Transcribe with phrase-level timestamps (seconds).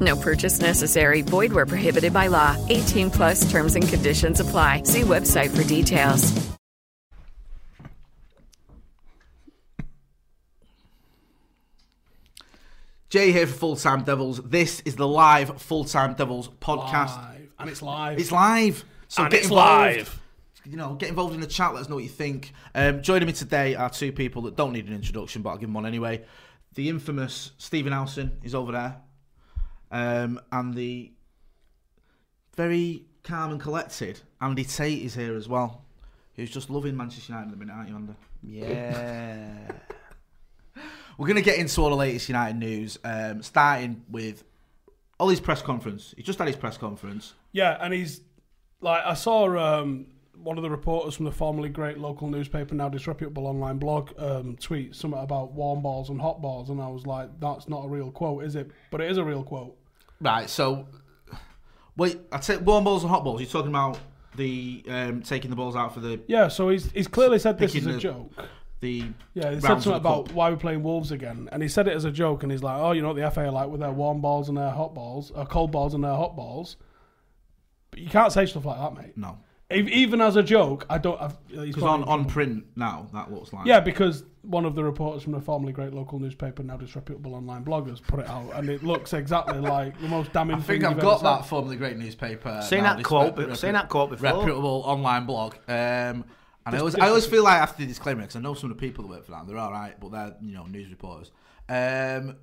[0.00, 1.20] No purchase necessary.
[1.22, 2.56] Void where prohibited by law.
[2.70, 4.84] 18 plus terms and conditions apply.
[4.84, 6.32] See website for details.
[13.08, 14.40] Jay here for Full Time Devils.
[14.42, 17.16] This is the live Full Time Devils podcast.
[17.16, 17.48] Live.
[17.58, 18.18] And it's live.
[18.18, 18.84] It's live.
[19.08, 19.96] So And get it's involved.
[19.96, 20.20] live.
[20.66, 21.74] You know, get involved in the chat.
[21.74, 22.52] Let us know what you think.
[22.74, 25.68] Um, joining me today are two people that don't need an introduction, but I'll give
[25.68, 26.24] them one anyway.
[26.74, 28.96] The infamous Stephen Howson is over there,
[29.94, 31.12] um, and the
[32.56, 35.84] very calm and collected Andy Tate is here as well,
[36.34, 38.14] who's just loving Manchester United at the minute, aren't you, Andy?
[38.42, 39.70] Yeah.
[41.16, 44.42] We're going to get into all the latest United news, um, starting with
[45.20, 46.12] Ollie's press conference.
[46.16, 47.34] He just had his press conference.
[47.52, 48.20] Yeah, and he's
[48.80, 52.88] like I saw um, one of the reporters from the formerly great local newspaper, now
[52.88, 57.06] disreputable online blog, um, tweet something about warm balls and hot balls, and I was
[57.06, 58.72] like, that's not a real quote, is it?
[58.90, 59.78] But it is a real quote.
[60.20, 60.88] Right, so
[61.96, 63.40] wait, I take warm balls and hot balls.
[63.40, 63.98] You're talking about
[64.36, 67.72] the um, taking the balls out for the Yeah, so he's he's clearly said this
[67.72, 68.32] Picking is a the- joke.
[68.80, 69.04] the
[69.34, 70.34] Yeah, he said rounds something the about cup.
[70.34, 72.78] why we're playing Wolves again, and he said it as a joke, and he's like,
[72.78, 74.94] "Oh, you know what the FA are like with their warm balls and their hot
[74.94, 76.76] balls, or cold balls and their hot balls."
[77.90, 79.16] But you can't say stuff like that, mate.
[79.16, 79.38] no,
[79.74, 81.20] Even as a joke, I don't.
[81.48, 85.22] He's because on on print now that looks like Yeah, because one of the reporters
[85.22, 88.82] from the formerly great local newspaper, now disreputable online bloggers, put it out, and it
[88.82, 90.62] looks exactly like the most damning thing.
[90.62, 90.80] I thing.
[90.80, 91.48] think I've you've got that said.
[91.48, 92.60] from the great newspaper.
[92.62, 94.30] Seen now, that quote rep- be- seen that quote before.
[94.38, 95.54] Reputable online blog.
[95.68, 96.24] Um, and
[96.66, 98.70] I This- always, this- I always feel like after the disclaimer because I know some
[98.70, 100.90] of the people that work for that, they're all right, but they're you know news
[100.90, 101.30] reporters.
[101.68, 102.36] Um,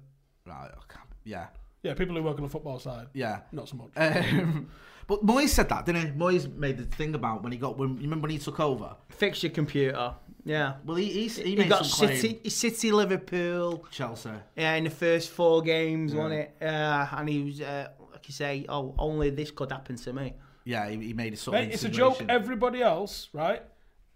[0.47, 1.47] right, I yeah,
[1.83, 3.41] Yeah, people who work on the football side, yeah.
[3.51, 3.89] not so much.
[3.95, 4.69] Um,
[5.11, 6.11] but Moyes said that, didn't he?
[6.13, 8.95] Moyes made the thing about when he got when you remember when he took over.
[9.09, 10.13] Fix your computer.
[10.45, 10.75] Yeah.
[10.85, 13.85] Well, he he, he, He, got some claim- City, City, Liverpool.
[13.91, 14.29] Chelsea.
[14.55, 16.55] Yeah, in the first four games, wasn't it?
[16.61, 20.33] Uh, and he was, uh, like you say, oh, only this could happen to me.
[20.63, 22.23] Yeah, he, he made a sort of it's a joke.
[22.29, 23.63] Everybody else, right,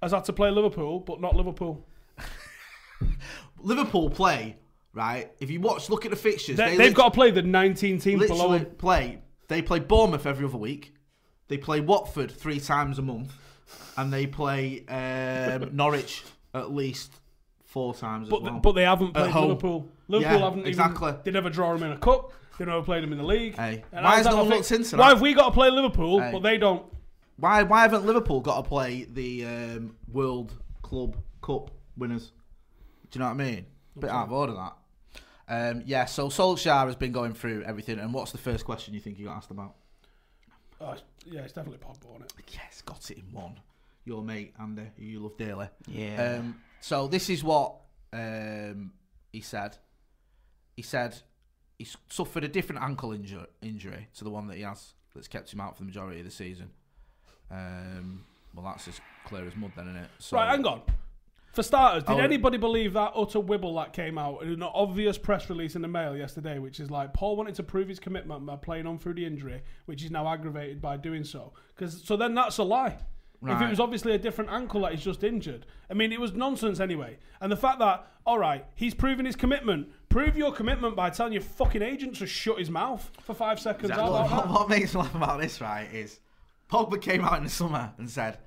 [0.02, 1.86] has had to play Liverpool, but not Liverpool.
[3.60, 4.56] Liverpool play
[4.94, 5.30] right.
[5.42, 6.56] If you watch, look at the fixtures.
[6.56, 9.20] They, they they've got to play the 19 teams below play.
[9.48, 10.94] They play Bournemouth every other week.
[11.48, 13.32] They play Watford three times a month,
[13.98, 16.24] and they play um, Norwich
[16.54, 17.12] at least
[17.64, 18.60] four times But, as well.
[18.60, 19.34] but they haven't played.
[19.36, 19.88] Liverpool.
[20.08, 21.10] Liverpool Yeah, haven't exactly.
[21.10, 21.22] even.
[21.24, 22.32] They never draw them in a cup.
[22.58, 23.56] They never played them in the league.
[23.58, 25.70] Hey, And why has that no one looked into Why have we got to play
[25.70, 26.32] Liverpool, Hey.
[26.32, 26.86] but they don't?
[27.38, 32.32] why why haven't Liverpool got to play the um, World Club Cup winners?
[33.12, 33.66] Do you know what I mean?
[34.00, 34.74] Bit out of order that.
[35.48, 39.00] Um, yeah, so Solskjaer has been going through everything, and what's the first question you
[39.00, 39.76] think you got asked about?
[40.82, 40.96] Oh,
[41.26, 42.54] yeah, it's definitely Pogba, isn't it?
[42.54, 43.60] Yes, got it in one.
[44.06, 45.68] Your mate Andy, who you love dearly.
[45.88, 46.38] Yeah.
[46.40, 47.76] Um, so this is what
[48.14, 48.92] um,
[49.32, 49.78] he said.
[50.76, 51.16] He said
[51.80, 55.52] he's suffered a different ankle injury, injury to the one that he has that's kept
[55.52, 56.70] him out for the majority of the season.
[57.50, 60.10] Um, well, that's as clear as mud, then, isn't it?
[60.20, 60.82] So, Right, hang on.
[61.56, 62.20] For starters, did Oh.
[62.20, 65.88] anybody believe that utter wibble that came out in an obvious press release in the
[65.88, 69.14] Mail yesterday, which is like Paul wanted to prove his commitment by playing on through
[69.14, 71.54] the injury, which is now aggravated by doing so?
[71.74, 72.98] Because so then that's a lie.
[73.42, 73.70] If it Right.
[73.70, 77.20] was obviously a different ankle that he's just injured, I mean, it was nonsense anyway.
[77.40, 79.90] And the fact that, all right, he's proven his commitment.
[80.10, 83.92] Prove your commitment by telling your fucking agent to shut his mouth for five seconds.
[83.92, 84.54] How What, about what, that?
[84.54, 86.20] what makes me laugh about this, right, is
[86.70, 88.40] Pogba came out in the summer and said,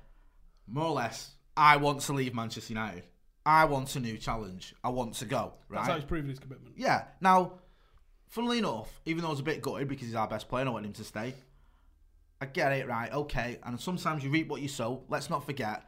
[0.67, 3.03] more or less, I want to leave Manchester United.
[3.45, 4.75] I want a new challenge.
[4.83, 5.53] I want to go.
[5.69, 5.79] Right?
[5.79, 6.75] That's how he's proven his commitment.
[6.77, 7.05] Yeah.
[7.19, 7.53] Now,
[8.27, 10.69] funnily enough, even though I was a bit gutted because he's our best player and
[10.69, 11.33] I want him to stay,
[12.41, 13.11] I get it, right?
[13.11, 13.59] Okay.
[13.63, 15.03] And sometimes you reap what you sow.
[15.09, 15.83] Let's not forget,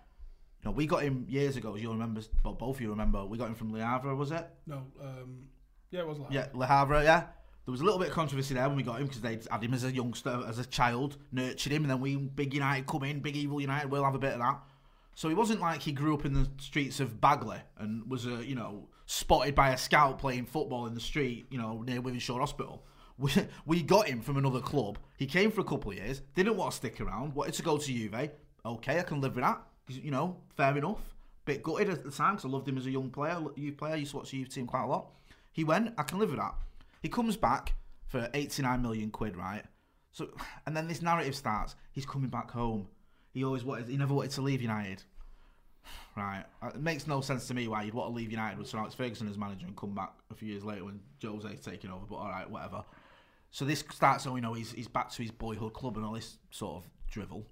[0.61, 3.25] you know, we got him years ago, as you'll remember, well, both of you remember,
[3.25, 4.47] we got him from Le Havre, was it?
[4.65, 5.43] No, um,
[5.91, 7.25] yeah, it was like Yeah, Le Havre, yeah.
[7.65, 9.63] There was a little bit of controversy there when we got him because they had
[9.63, 13.03] him as a youngster, as a child, nurtured him, and then we, big United, come
[13.03, 14.59] in, big evil United, we'll have a bit of that.
[15.21, 18.43] So it wasn't like he grew up in the streets of Bagley and was, a,
[18.43, 22.39] you know, spotted by a scout playing football in the street, you know, near Wythenshawe
[22.39, 22.83] Hospital.
[23.19, 23.31] We,
[23.67, 24.97] we got him from another club.
[25.17, 27.77] He came for a couple of years, didn't want to stick around, wanted to go
[27.77, 28.31] to Juve.
[28.65, 29.61] Okay, I can live with that.
[29.89, 30.97] You know, fair enough.
[31.45, 33.93] Bit gutted at the time because I loved him as a young player, youth player.
[33.93, 35.11] I used to watch the youth team quite a lot.
[35.51, 36.55] He went, I can live with that.
[37.03, 37.75] He comes back
[38.07, 39.65] for 89 million quid, right?
[40.13, 40.29] So,
[40.65, 41.75] and then this narrative starts.
[41.91, 42.87] He's coming back home.
[43.35, 43.87] He always wanted.
[43.87, 45.03] He never wanted to leave United.
[46.15, 46.43] Right.
[46.61, 48.77] Uh, It makes no sense to me why you'd want to leave United with Sir
[48.77, 52.05] Alex Ferguson as manager and come back a few years later when Jose's taking over.
[52.05, 52.83] But all right, whatever.
[53.51, 54.25] So this starts.
[54.27, 56.89] Oh, you know, he's he's back to his boyhood club and all this sort of
[57.09, 57.45] drivel.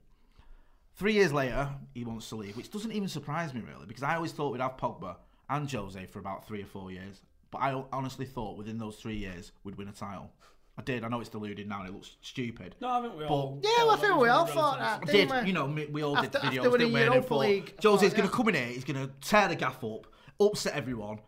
[0.95, 4.15] Three years later, he wants to leave, which doesn't even surprise me really, because I
[4.15, 5.15] always thought we'd have Pogba
[5.49, 7.21] and Jose for about three or four years.
[7.51, 10.31] But I honestly thought within those three years we'd win a title.
[10.79, 11.03] I did.
[11.03, 12.77] I know it's deluded now and it looks stupid.
[12.79, 13.59] No, I think we all.
[13.61, 15.01] Yeah, well, I think we all thought that.
[15.03, 15.47] I didn't we?
[15.49, 16.57] You know, me- we all After- did videos.
[16.59, 17.17] after winning didn't we?
[17.17, 18.65] And thought, Jose's thought, going to come in here.
[18.67, 20.07] He's going to tear the gaff up,
[20.39, 21.19] upset everyone,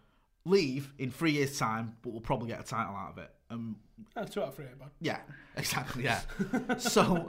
[0.45, 3.29] leave in three years' time, but we'll probably get a title out of it.
[3.49, 3.75] Um,
[4.15, 5.19] Yeah, two out of three, ain't yeah,
[5.57, 6.05] exactly.
[6.05, 6.21] Yeah.
[6.77, 7.27] so,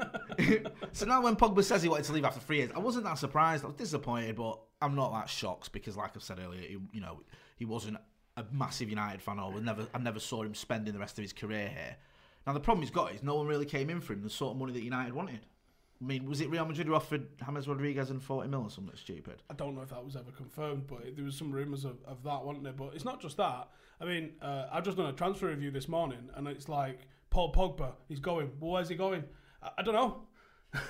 [0.93, 3.19] so now when Pogba says he wanted to leave after three years, I wasn't that
[3.19, 3.65] surprised.
[3.65, 7.01] I was disappointed, but I'm not that shocked because, like I've said earlier, he, you
[7.01, 7.23] know,
[7.57, 7.97] he wasn't
[8.37, 9.41] a massive United fan.
[9.41, 11.97] Or never, I never saw him spending the rest of his career here.
[12.47, 14.53] Now the problem he's got is no one really came in for him the sort
[14.53, 15.41] of money that United wanted.
[16.01, 18.97] I mean, was it Real Madrid who offered James Rodriguez and 40 mil or something
[18.97, 19.43] stupid?
[19.49, 21.99] I don't know if that was ever confirmed, but it, there was some rumours of,
[22.05, 22.73] of that, wasn't there?
[22.73, 23.69] But it's not just that.
[24.01, 27.01] I mean, uh, I've just done a transfer review this morning, and it's like
[27.31, 28.51] Paul Pogba, he's going.
[28.59, 29.23] Well, where's he going?
[29.63, 30.23] I, I don't know.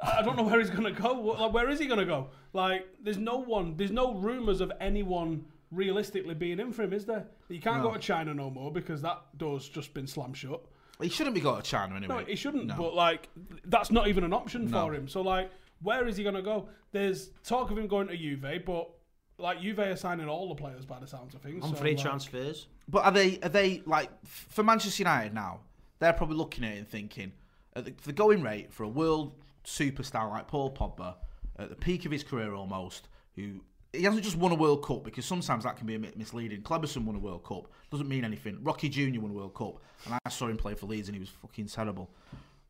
[0.00, 1.12] I don't know where he's going to go.
[1.12, 2.30] Like, where is he going to go?
[2.54, 7.04] Like, there's no one, there's no rumours of anyone realistically being in for him, is
[7.06, 7.26] there?
[7.48, 10.60] You can't go to China no more because that door's just been slammed shut.
[11.00, 12.20] He shouldn't be going to China anyway.
[12.20, 12.66] No, he shouldn't.
[12.66, 12.76] No.
[12.76, 13.28] But like,
[13.64, 14.86] that's not even an option No.
[14.86, 15.08] for him.
[15.08, 16.68] So like, where is he going to go?
[16.92, 18.90] There's talk of him going to Juve, but
[19.38, 21.64] like Juve are signing all the players by the sounds of things.
[21.64, 22.68] On so, free like, transfers.
[22.88, 25.60] But are they are they like for Manchester United now?
[25.98, 27.32] They're probably looking at it and thinking
[27.74, 29.32] at the, the going rate for a world
[29.64, 31.14] superstar like Paul Pogba
[31.58, 33.60] at the peak of his career almost, who
[33.92, 36.62] he hasn't just won a World Cup because sometimes that can be a bit misleading.
[36.62, 38.58] Kleberson won a World Cup doesn't mean anything.
[38.62, 41.20] Roque Junior won a World Cup, and I saw him play for Leeds and he
[41.20, 42.10] was fucking terrible.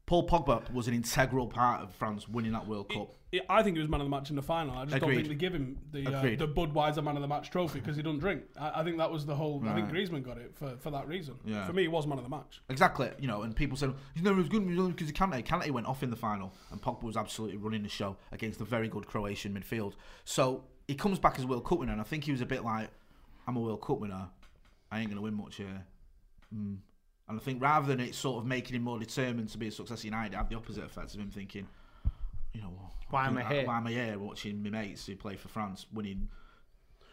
[0.05, 3.09] Paul Pogba was an integral part of France winning that World Cup.
[3.35, 4.77] I- I think he was man of the match in the final.
[4.77, 7.51] I just don't think they give him the uh, the Budweiser man of the match
[7.51, 8.43] trophy because he doesn't drink.
[8.61, 9.63] I, I think that was the whole.
[9.67, 11.37] I think Griezmann got it for, for that reason.
[11.47, 11.65] Yeah.
[11.67, 12.61] For me, he was man of the match.
[12.69, 15.43] Exactly, you know, and people said he's never as good because of Kante.
[15.47, 18.65] Kante went off in the final, and Pogba was absolutely running the show against a
[18.65, 19.95] very good Croatian midfield.
[20.27, 22.47] So he comes back as a World Cup winner, and I think he was a
[22.47, 22.91] bit like,
[23.47, 24.29] "I'm a World Cup winner,
[24.91, 25.87] I ain't going to win much here."
[26.55, 26.77] Mm.
[27.29, 29.71] And I think rather than it sort of making him more determined to be a
[29.71, 31.67] success at United, it had the opposite effect of him thinking,
[32.53, 32.73] you know,
[33.09, 33.67] Why am I here?
[33.67, 36.29] Why am I here watching my mates who play for France winning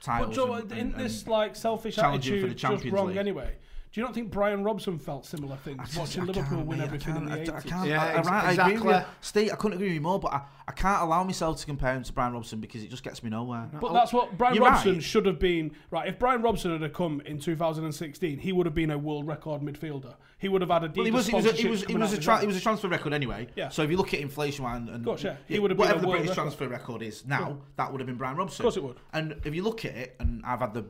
[0.02, 0.36] titles?
[0.36, 3.18] But Joe, and- isn't and- this like selfish attitude just wrong League.
[3.18, 3.56] anyway?
[3.92, 6.86] Do you not think Brian Robson felt similar things just- watching I Liverpool win mate,
[6.86, 7.64] everything in the I, I eighties?
[7.66, 7.88] can't.
[7.90, 9.14] Yeah, I, I, ex- right, I agree with you, exactly.
[9.22, 9.50] Steve.
[9.52, 12.04] I couldn't agree with you more, but I, I can't allow myself to compare him
[12.04, 13.68] to Brian Robson because it just gets me nowhere.
[13.82, 15.04] But that's what Brian You're Robson right.
[15.04, 15.72] should have been.
[15.90, 19.62] Right, if Brian Robson had come in 2016, he would have been a world record
[19.62, 20.14] midfielder.
[20.38, 22.14] He would have had a Well, he was, he was, a, he was, he was,
[22.14, 23.48] a a tra- he was a transfer record anyway.
[23.56, 23.70] Yeah.
[23.70, 25.38] So if you look at inflation and, and course, yeah.
[25.48, 26.44] He would have been whatever a the world British record.
[26.44, 28.62] transfer record is now, that would have been Brian Robson.
[28.62, 28.98] Of course it would.
[29.14, 30.86] And if you look at it, and I've had the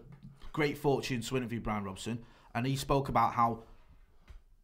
[0.52, 2.20] great fortune to interview Brian Robson,
[2.60, 3.64] and he spoke about how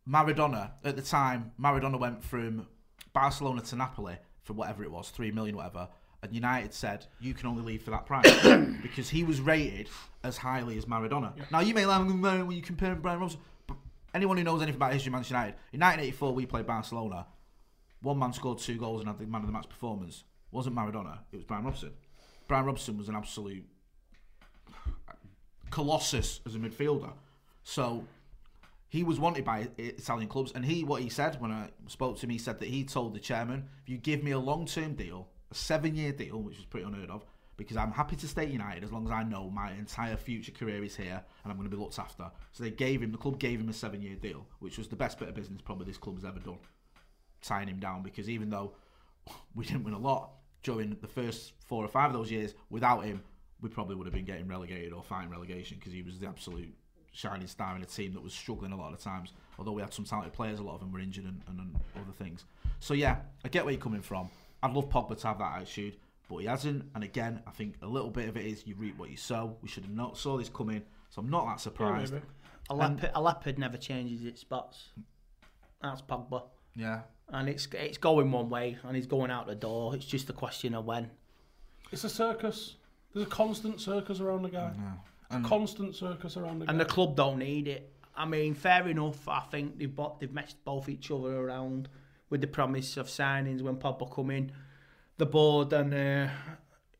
[0.07, 2.67] Maradona at the time, Maradona went from
[3.13, 5.87] Barcelona to Napoli for whatever it was, three million, whatever.
[6.21, 8.29] And United said you can only leave for that price
[8.81, 9.87] because he was rated
[10.25, 11.31] as highly as Maradona.
[11.51, 13.77] Now you may laugh when you compare him to Brian Robson, but
[14.13, 17.27] anyone who knows anything about history of Manchester United, in 1984 we played Barcelona.
[18.01, 20.25] One man scored two goals and had the man of the match performance.
[20.51, 21.93] It wasn't Maradona, it was Brian Robson.
[22.49, 23.65] Brian Robson was an absolute
[25.69, 27.13] colossus as a midfielder.
[27.65, 28.05] So
[28.87, 32.25] he was wanted by Italian clubs, and he what he said when I spoke to
[32.25, 35.27] him, he said that he told the chairman, "If you give me a long-term deal,
[35.51, 37.25] a seven-year deal, which was pretty unheard of,
[37.57, 40.83] because I'm happy to stay United as long as I know my entire future career
[40.83, 43.39] is here and I'm going to be looked after." So they gave him the club
[43.39, 46.17] gave him a seven-year deal, which was the best bit of business probably this club
[46.17, 46.59] has ever done,
[47.41, 48.75] tying him down because even though
[49.55, 53.05] we didn't win a lot, during the first four or five of those years, without
[53.05, 53.23] him,
[53.59, 56.75] we probably would have been getting relegated or fighting relegation because he was the absolute
[57.15, 59.31] shining star in a team that was struggling a lot of times.
[59.57, 61.75] Although we had some talented players, a lot of them were injured and, and, and
[61.95, 62.43] other things.
[62.79, 64.29] So yeah, I get where you're coming from.
[64.61, 65.95] I'd love Pogba to have that attitude,
[66.29, 66.85] but he hasn't.
[66.93, 69.55] And again, I think a little bit of it is you reap what you sow.
[69.61, 72.13] We should have not saw this coming, so I'm not that surprised.
[72.13, 72.25] maybe.
[72.69, 74.89] A leopard, a leopard never changes its spots.
[75.81, 76.43] That's Pogba.
[76.75, 79.95] Yeah, And it's it's going one way and he's going out the door.
[79.95, 81.09] It's just a question of when.
[81.91, 82.75] It's a circus.
[83.13, 84.73] There's a constant circus around the guy.
[85.31, 86.69] A constant circus around the.
[86.69, 87.91] And the club don't need it.
[88.15, 89.27] I mean, fair enough.
[89.27, 91.89] I think they've bo- they've messed both each other around
[92.29, 94.51] with the promise of signings when Pogba come in.
[95.17, 96.31] The board and uh,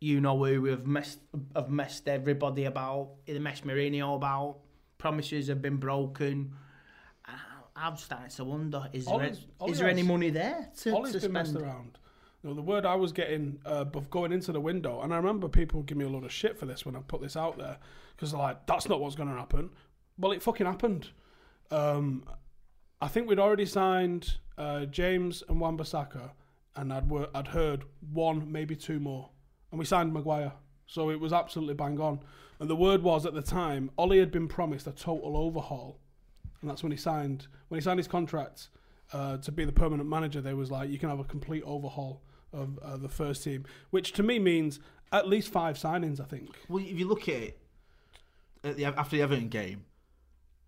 [0.01, 1.19] you know who have messed
[1.55, 3.11] have messed everybody about.
[3.25, 4.57] They messed Mourinho about.
[4.97, 6.53] Promises have been broken.
[7.77, 11.11] I'm starting to wonder: is there, Ollie's- Ollie is there any money there to, Ollie's
[11.13, 11.57] to spend?
[11.57, 11.97] around.
[12.53, 15.97] The word I was getting uh, going into the window, and I remember people give
[15.97, 17.77] me a lot of shit for this when I put this out there
[18.15, 19.69] because they're like, "That's not what's going to happen."
[20.17, 21.09] Well, it fucking happened.
[21.71, 22.23] Um,
[23.01, 26.31] I think we'd already signed uh, James and Wan-Bissaka,
[26.75, 29.29] and I'd wor- I'd heard one, maybe two more,
[29.71, 30.53] and we signed Maguire.
[30.87, 32.19] So it was absolutely bang on.
[32.59, 35.99] And the word was at the time, Ollie had been promised a total overhaul
[36.65, 38.69] and that's when he signed when he signed his contract
[39.13, 40.41] uh, to be the permanent manager.
[40.41, 42.23] There was like you can have a complete overhaul
[42.55, 44.79] of uh, the first team, which to me means
[45.11, 46.19] at least five signings.
[46.19, 46.49] I think.
[46.67, 47.59] Well, if you look at it,
[48.63, 49.85] at the, after the Everton game,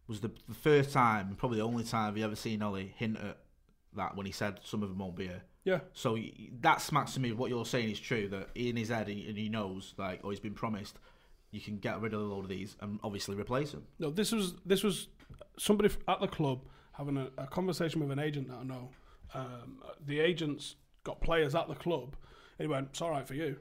[0.08, 3.18] was the, the first time, and probably the only time we ever seen Ollie hint
[3.18, 3.38] at
[3.96, 5.44] that when he said some of them won't be here.
[5.64, 6.18] Yeah, So
[6.62, 7.34] that smacks to me.
[7.34, 8.30] What you're saying is true.
[8.30, 10.98] That in his head, he, and he knows, like, or he's been promised,
[11.52, 13.86] you can get rid of a load of these and obviously replace them.
[14.00, 15.08] no, this was this was
[15.58, 16.62] somebody at the club
[16.94, 18.90] having a, a conversation with an agent that I know.
[19.34, 20.76] Um, the agent's
[21.08, 22.16] got players at the club,
[22.60, 23.58] and he went, "It's all right for you."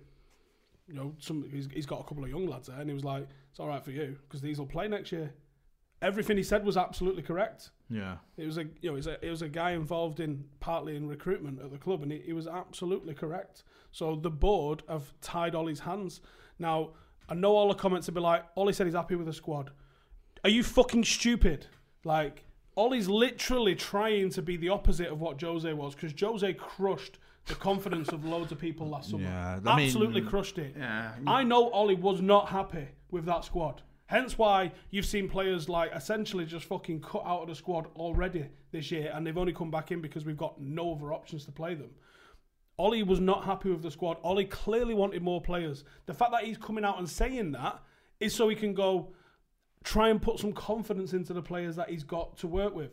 [0.86, 3.04] You know, some he's, he's got a couple of young lads there, and he was
[3.04, 5.32] like, "It's all right for you because these will play next year."
[6.02, 7.70] Everything he said was absolutely correct.
[7.88, 8.16] Yeah.
[8.36, 10.96] It was a you know it was a, it was a guy involved in partly
[10.96, 13.64] in recruitment at the club, and he, he was absolutely correct.
[13.92, 16.20] So the board have tied Ollie's hands.
[16.58, 16.90] Now
[17.28, 19.70] I know all the comments will be like, Ollie said he's happy with the squad.
[20.44, 21.66] Are you fucking stupid?
[22.04, 22.44] Like
[22.76, 27.54] Ollie's literally trying to be the opposite of what Jose was because Jose crushed the
[27.54, 29.24] confidence of loads of people last summer.
[29.24, 30.28] Yeah, I mean- absolutely mm.
[30.28, 30.74] crushed it.
[30.76, 31.12] Yeah.
[31.26, 33.82] I know Ollie was not happy with that squad.
[34.08, 38.46] Hence why you've seen players like essentially just fucking cut out of the squad already
[38.70, 41.52] this year, and they've only come back in because we've got no other options to
[41.52, 41.90] play them.
[42.78, 44.18] Ollie was not happy with the squad.
[44.22, 45.82] Ollie clearly wanted more players.
[46.04, 47.80] The fact that he's coming out and saying that
[48.20, 49.12] is so he can go
[49.86, 52.90] try and put some confidence into the players that he's got to work with.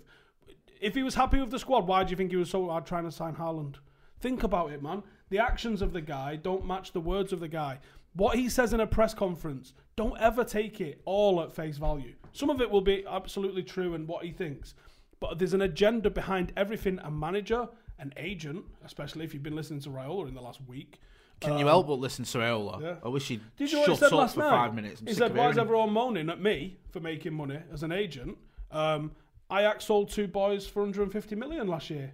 [0.79, 2.85] If he was happy with the squad, why do you think he was so hard
[2.85, 3.77] trying to sign Haaland?
[4.19, 5.01] Think about it, man.
[5.29, 7.79] The actions of the guy don't match the words of the guy.
[8.13, 12.13] What he says in a press conference, don't ever take it all at face value.
[12.31, 14.75] Some of it will be absolutely true and what he thinks.
[15.19, 19.79] But there's an agenda behind everything a manager, an agent, especially if you've been listening
[19.81, 20.99] to Raiola in the last week.
[21.43, 22.43] Can you help but listen to?
[22.73, 22.95] Um, yeah.
[23.03, 24.49] I wish he'd Did you know what he shut said up last for night?
[24.49, 25.01] five minutes.
[25.01, 27.33] I'm he sick said, of "Why is hearing it." everyone moaning at me for making
[27.33, 28.37] money as an agent?
[28.71, 29.11] Um,
[29.51, 32.13] Ajax sold two boys for 150 million last year.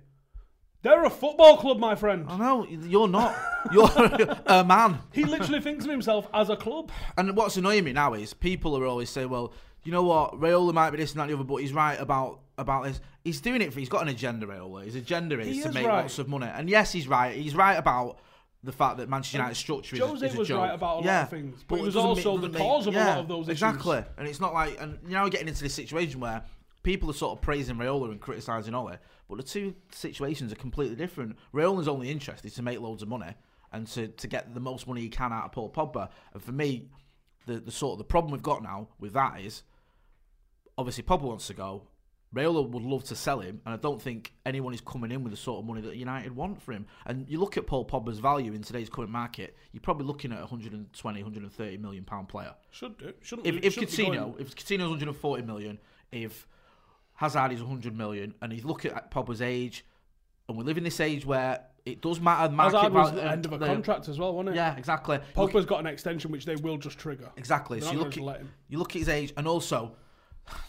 [0.82, 2.26] They're a football club, my friend.
[2.30, 3.36] I know you're not.
[3.74, 3.90] You're
[4.46, 5.00] a man.
[5.12, 6.90] He literally thinks of himself as a club.
[7.18, 10.40] And what's annoying me now is people are always saying, "Well, you know what?
[10.40, 13.02] Raiola might be this and that and the other, but he's right about about this.
[13.26, 13.80] He's doing it for.
[13.80, 14.46] He's got an agenda.
[14.48, 14.86] Raiola.
[14.86, 16.02] His agenda is He to is make right.
[16.04, 16.48] lots of money.
[16.48, 17.36] And yes, he's right.
[17.36, 18.20] He's right about
[18.64, 20.60] the fact that Manchester United's structure is, Jose is a was joke.
[20.60, 22.96] right about a lot yeah, of things, but he it was also the cause of
[22.96, 23.62] a lot of those issues.
[23.62, 24.04] Exactly.
[24.18, 26.44] And it's not like, and now we're getting into this situation where
[26.84, 28.98] people are sort of praising Raiola and criticising Ole,
[29.30, 31.38] but the two situations are completely different.
[31.54, 33.34] Raiola's only interest is to make loads of money
[33.72, 36.10] and to, to get the most money he can out of Paul Pogba.
[36.34, 36.90] And for me,
[37.46, 39.64] the, the sort of the problem we've got now with that is
[40.78, 41.84] obviously Pogba wants to go.
[42.36, 45.32] Raiola would love to sell him, and I don't think anyone is coming in with
[45.32, 46.86] the sort of money that United want for him.
[47.08, 50.38] And you look at Paul Pogba's value in today's current market, you're probably looking at
[50.38, 52.54] a 120, 130 million pound player.
[52.70, 53.14] Should do.
[53.24, 55.80] Shouldn't If, if shouldn't be Coutinho, going- if Coutinho's 140 million,
[56.12, 56.48] if
[57.16, 59.84] Hazard is 100 million, and you look at Pogba's age,
[60.48, 62.54] and we live in this age where it does matter.
[62.54, 64.56] Market Hazard was value- the end of a the- contract as well, wasn't it?
[64.56, 65.18] Yeah, exactly.
[65.36, 67.32] Look- Pogba's got an extension which they will just trigger.
[67.38, 67.80] Exactly.
[67.80, 69.96] They're So you look at you look at his age, and also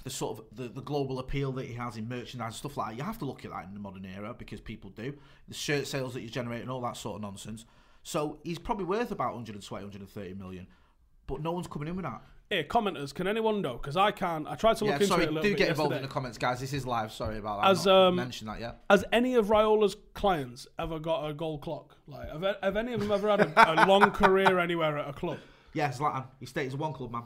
[0.04, 2.90] the sort of the, the global appeal that he has in merchandise and stuff like
[2.90, 2.96] that.
[2.96, 5.14] You have to look at that in the modern era because people do
[5.48, 7.64] the shirt sales that he's generating, all that sort of nonsense.
[8.02, 10.66] So he's probably worth about 120, 130 million,
[11.26, 12.22] but no one's coming in with that.
[12.48, 13.74] Hey, commenters, can anyone know?
[13.74, 14.44] Because I can't.
[14.48, 15.48] I tried to look Yeah, into sorry, it a little bit.
[15.50, 16.58] do bit get involved in the comments, guys.
[16.58, 17.12] This is live.
[17.12, 17.70] Sorry about that.
[17.70, 18.80] As, not um, mentioned that yet.
[18.90, 21.96] Has any of Raiola's clients ever got a gold clock?
[22.08, 25.12] Like, have, have any of them ever had a, a long career anywhere at a
[25.12, 25.38] club?
[25.74, 26.24] Yeah, Zlatan.
[26.40, 26.64] He stayed.
[26.64, 27.22] He's a one club man.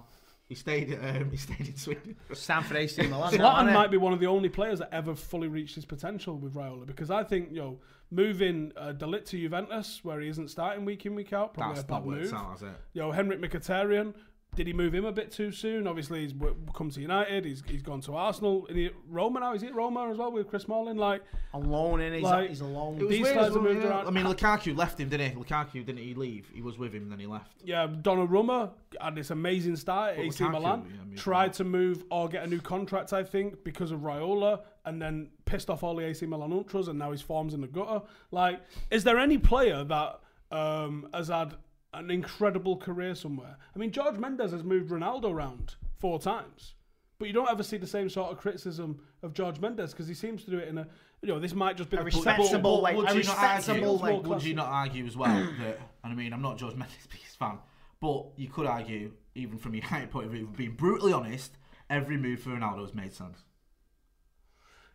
[0.54, 0.96] He stayed.
[1.02, 2.14] Um, he stayed in Sweden.
[2.32, 3.37] Stanford AC Milan.
[3.37, 6.37] now, Zlatan might be one of the only players that ever fully reached his potential
[6.38, 7.78] with Raiola because I think you know
[8.12, 11.75] moving uh, de Ligt to Juventus where he isn't starting week in week out probably
[11.75, 12.34] That's a not bad worked move.
[12.34, 12.68] out, it?
[12.92, 14.14] You know Henrikh Mkhitaryan.
[14.54, 15.87] Did he move him a bit too soon?
[15.87, 16.34] Obviously, he's
[16.75, 17.44] come to United.
[17.44, 18.66] He's he's gone to Arsenal.
[18.68, 19.54] And he, Roma now.
[19.54, 20.96] Is he Roma as well with Chris Smalling?
[20.96, 22.14] Like, alone in.
[22.14, 22.99] He's, Like, he's alone.
[22.99, 23.88] These weird guys have moved yeah.
[23.88, 24.06] around.
[24.06, 25.40] I mean, Lukaku left him, didn't he?
[25.40, 26.50] Lukaku didn't he leave?
[26.54, 27.52] He was with him, then he left.
[27.64, 28.70] Yeah, Donnarumma
[29.00, 30.87] had this amazing start at But AC Lukaku, Milan.
[30.88, 34.61] yeah, moved tried to move or get a new contract, I think, because of Raiola,
[34.84, 37.66] and then pissed off all the AC Milan ultras, and now his form's in the
[37.66, 38.02] gutter.
[38.30, 40.20] Like, is there any player that
[40.50, 41.54] um, has had
[41.98, 43.56] an incredible career somewhere?
[43.74, 46.74] I mean, Jorge Mendes has moved Ronaldo around four times.
[47.18, 50.14] But you don't ever see the same sort of criticism of Jorge Mendes because he
[50.14, 50.88] seems to do it in a,
[51.22, 52.94] you know, this might just be A respectable way.
[52.94, 53.98] would A you not argue?
[53.98, 54.18] way.
[54.18, 55.78] Would you not argue as well that?
[56.02, 57.58] And I mean, I'm not Jorge Mendes' biggest fan,
[58.00, 61.56] but you could argue, even from United point of view, being brutally honest,
[61.88, 63.44] every move for Ronaldo has made sense.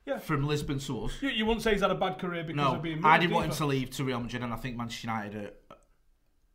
[0.06, 0.18] Yeah.
[0.20, 1.14] From Lisbon to us.
[1.22, 3.04] You, you wouldn't say he's had a bad career because No, of being.
[3.06, 5.36] I didn't want him to leave to Real Madrid, and I think Manchester United
[5.70, 5.78] are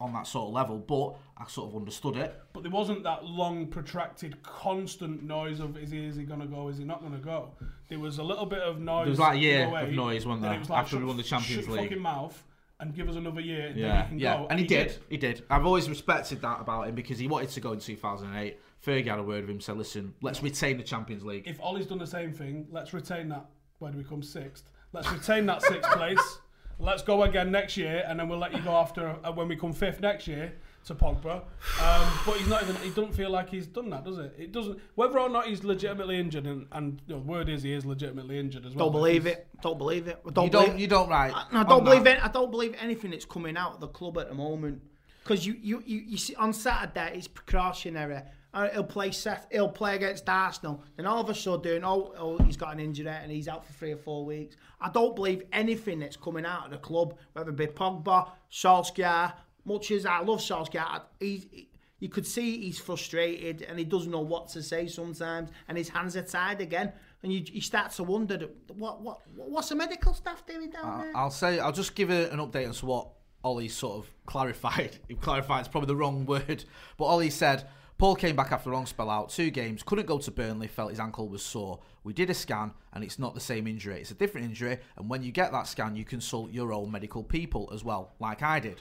[0.04, 0.78] on that sort of level.
[0.78, 2.40] But I sort of understood it.
[2.52, 6.68] But there wasn't that long, protracted, constant noise of is he is he gonna go,
[6.68, 7.50] is he not gonna go?
[7.88, 9.04] There was a little bit of noise.
[9.06, 11.04] There was like a year way, of noise, wasn't there, it was like, after we
[11.04, 11.82] won the Champions shut League.
[11.88, 12.42] fucking mouth
[12.80, 13.66] and give us another year.
[13.68, 14.46] And Yeah, yeah, go.
[14.50, 14.96] and he did.
[15.08, 15.44] He did.
[15.50, 18.58] I've always respected that about him because he wanted to go in 2008.
[18.84, 21.86] Fergie had a word with him, said, "Listen, let's retain the Champions League." If Ollie's
[21.86, 23.46] done the same thing, let's retain that.
[23.78, 24.68] Where do we come sixth?
[24.92, 26.38] Let's retain that sixth place.
[26.78, 29.56] Let's go again next year, and then we'll let you go after uh, when we
[29.56, 30.52] come fifth next year
[30.86, 31.42] to Pogba.
[31.80, 32.76] Um, but he's not even.
[32.76, 34.34] He doesn't feel like he's done that, does it?
[34.38, 34.78] It doesn't.
[34.94, 37.84] Whether or not he's legitimately injured, and, and you know, the word is he is
[37.84, 38.86] legitimately injured as well.
[38.86, 39.46] Don't believe it.
[39.62, 40.20] Don't believe it.
[40.32, 40.78] Don't you believe don't.
[40.78, 41.32] You don't right.
[41.34, 42.18] I, no, I don't believe that.
[42.18, 42.24] it.
[42.24, 44.82] I don't believe anything that's coming out of the club at the moment.
[45.22, 48.20] Because you, you, you, you see on Saturday it's precautionary.
[48.54, 49.48] Uh, he'll play Seth.
[49.50, 50.82] He'll play against Arsenal.
[50.96, 53.72] Then all of a sudden, oh, oh, he's got an injury and he's out for
[53.72, 54.56] three or four weeks.
[54.80, 59.34] I don't believe anything that's coming out of the club, whether it be Pogba, Solskjaer.
[59.64, 61.46] Much as I love Solskjaer, he's.
[61.50, 61.68] He,
[62.00, 65.88] you could see he's frustrated and he doesn't know what to say sometimes, and his
[65.88, 66.92] hands are tied again.
[67.22, 71.12] And you, you start to wonder what what what's the medical staff doing down there?
[71.16, 71.58] I'll say.
[71.58, 73.08] I'll just give a, an update on what
[73.42, 74.98] Ollie sort of clarified.
[75.08, 76.64] He clarified is probably the wrong word,
[76.98, 80.18] but Ollie said Paul came back after a long spell out, two games, couldn't go
[80.18, 81.78] to Burnley, felt his ankle was sore.
[82.02, 84.00] We did a scan, and it's not the same injury.
[84.00, 87.22] It's a different injury, and when you get that scan, you consult your own medical
[87.22, 88.80] people as well, like I did.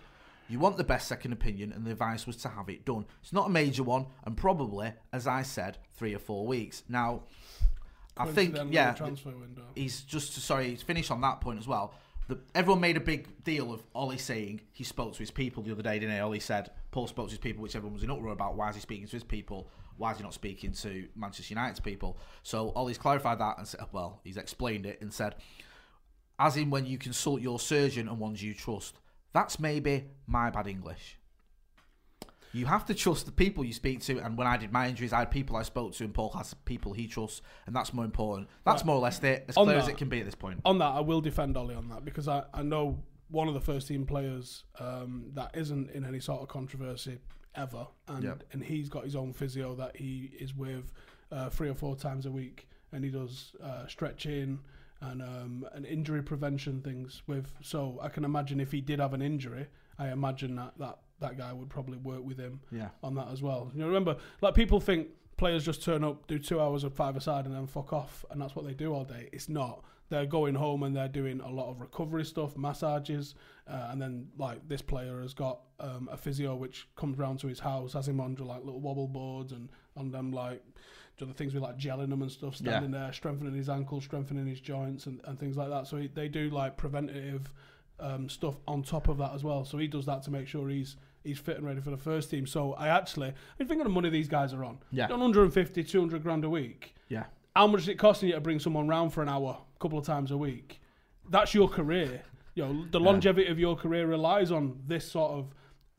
[0.49, 3.05] You want the best second opinion, and the advice was to have it done.
[3.21, 6.83] It's not a major one, and probably, as I said, three or four weeks.
[6.89, 7.21] Now,
[8.17, 8.93] I think, yeah,
[9.75, 10.69] he's just sorry.
[10.69, 11.93] He's finished on that point as well.
[12.33, 15.71] The, everyone made a big deal of Ollie saying he spoke to his people the
[15.71, 16.19] other day, didn't he?
[16.19, 18.55] Ollie said Paul spoke to his people, which everyone was in uproar about.
[18.55, 19.69] Why is he speaking to his people?
[19.97, 22.17] Why is he not speaking to Manchester United's people?
[22.41, 25.35] So Ollie's clarified that and said, well, he's explained it and said,
[26.39, 28.95] as in when you consult your surgeon and ones you trust.
[29.33, 31.19] That's maybe my bad English.
[32.53, 35.11] You have to trust the people you speak to, and when I did my injuries,
[35.11, 38.05] I had people I spoke to, and Paul has people he trusts, and that's more
[38.05, 38.47] important.
[38.63, 40.59] That's more or less it, as On clear as it can be at this point.
[40.63, 43.59] on that, I will defend Ollie on that because I, I know one of the
[43.61, 47.17] first team players um, that isn't in any sort of controversy
[47.55, 48.43] ever, and Yep.
[48.53, 50.91] and he's got his own physio that he is with
[51.31, 54.59] uh, three or four times a week, and he does uh, stretching
[55.03, 57.51] and um, and injury prevention things with.
[57.61, 59.67] So I can imagine if he did have an injury,
[59.99, 62.89] I imagine that that that guy would probably work with him Yeah.
[63.03, 63.71] on that as well.
[63.73, 67.15] You know, remember, like people think players just turn up, do two hours of five
[67.15, 69.29] aside, and then fuck off, and that's what they do all day.
[69.31, 69.83] It's not.
[70.09, 73.35] They're going home and they're doing a lot of recovery stuff, massages,
[73.67, 77.47] uh, and then like this player has got um, a physio which comes round to
[77.47, 80.63] his house, has him on like little wobble boards and on them like
[81.17, 84.47] do the things with like gelling them and stuff, standing there, strengthening his ankles, strengthening
[84.47, 85.87] his joints, and, and things like that.
[85.87, 87.53] So he, they do like preventative
[87.99, 89.65] um, stuff on top of that as well.
[89.65, 92.29] So he does that to make sure he's he's fit and ready for the first
[92.29, 92.45] team.
[92.45, 94.79] So I actually, I think of the money these guys are on.
[94.91, 95.05] Yeah.
[95.05, 96.95] On 150, 200 grand a week.
[97.07, 97.25] Yeah.
[97.55, 100.05] How much is it costing you to bring someone round for an hour, couple of
[100.05, 100.81] times a week?
[101.29, 102.21] That's your career.
[102.55, 105.53] You know, the longevity of your career relies on this sort of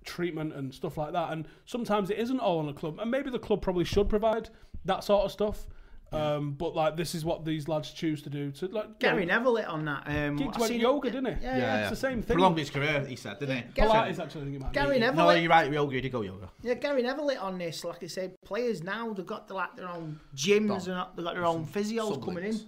[0.05, 1.33] treatment and stuff like that.
[1.33, 4.49] And sometimes it isn't all on the club, and maybe the club probably should provide
[4.85, 5.66] that sort of stuff.
[6.12, 8.53] Um, but like this is what these lads choose to do.
[8.53, 10.05] To like Gary you know, Neville it on that.
[10.07, 11.44] Um, Giggs I went seen- yoga, didn't he?
[11.44, 11.81] Yeah, yeah.
[11.81, 12.37] It's the same thing.
[12.37, 13.64] Prolonged his career, he said, didn't he?
[13.75, 15.01] Gary- Pilates actually, I think it might Gary be.
[15.01, 15.27] Neville.
[15.27, 15.73] No, you're right.
[15.73, 16.51] Yoga, he did go yoga.
[16.62, 17.85] Yeah, Gary Neville it on this.
[17.85, 21.35] Like I said, players now they've got the, like their own gyms and they've got
[21.35, 22.61] their own physios coming in.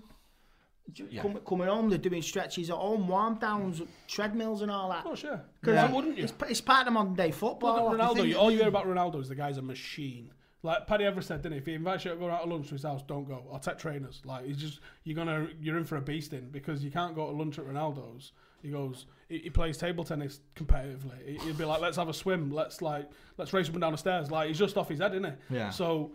[1.11, 1.23] Yeah.
[1.23, 5.05] Com- coming home, they're doing stretches at home, warm downs, treadmills and all that.
[5.07, 5.31] Of sure.
[5.33, 5.39] yeah.
[5.61, 6.25] Because Why wouldn't you?
[6.25, 7.91] It's, it's part of modern day football.
[7.91, 8.39] Look like, at the Ronaldo.
[8.39, 10.31] All you hear about Ronaldo is the guy's a machine.
[10.63, 11.59] Like Patrice Evra said, didn't he?
[11.59, 13.45] If he invites you to go out to lunch to his house, don't go.
[13.53, 14.23] I'll take trainers.
[14.25, 17.33] Like he's just you're gonna you're in for a beasting because you can't go to
[17.37, 18.33] lunch at Ronaldo's.
[18.63, 19.07] He goes.
[19.29, 21.25] He, he plays table tennis competitively.
[21.27, 22.51] He- He'd be like, let's have a swim.
[22.53, 24.31] Let's like let's race up and down the stairs.
[24.31, 25.57] Like he's just off his head, isn't he?
[25.57, 25.71] Yeah.
[25.71, 26.13] So.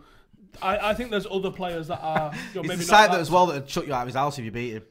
[0.60, 3.10] I, I think there's other players that are you know, He's maybe the not side
[3.10, 4.72] that that as well that would chuck you out of his house if you beat
[4.74, 4.82] him.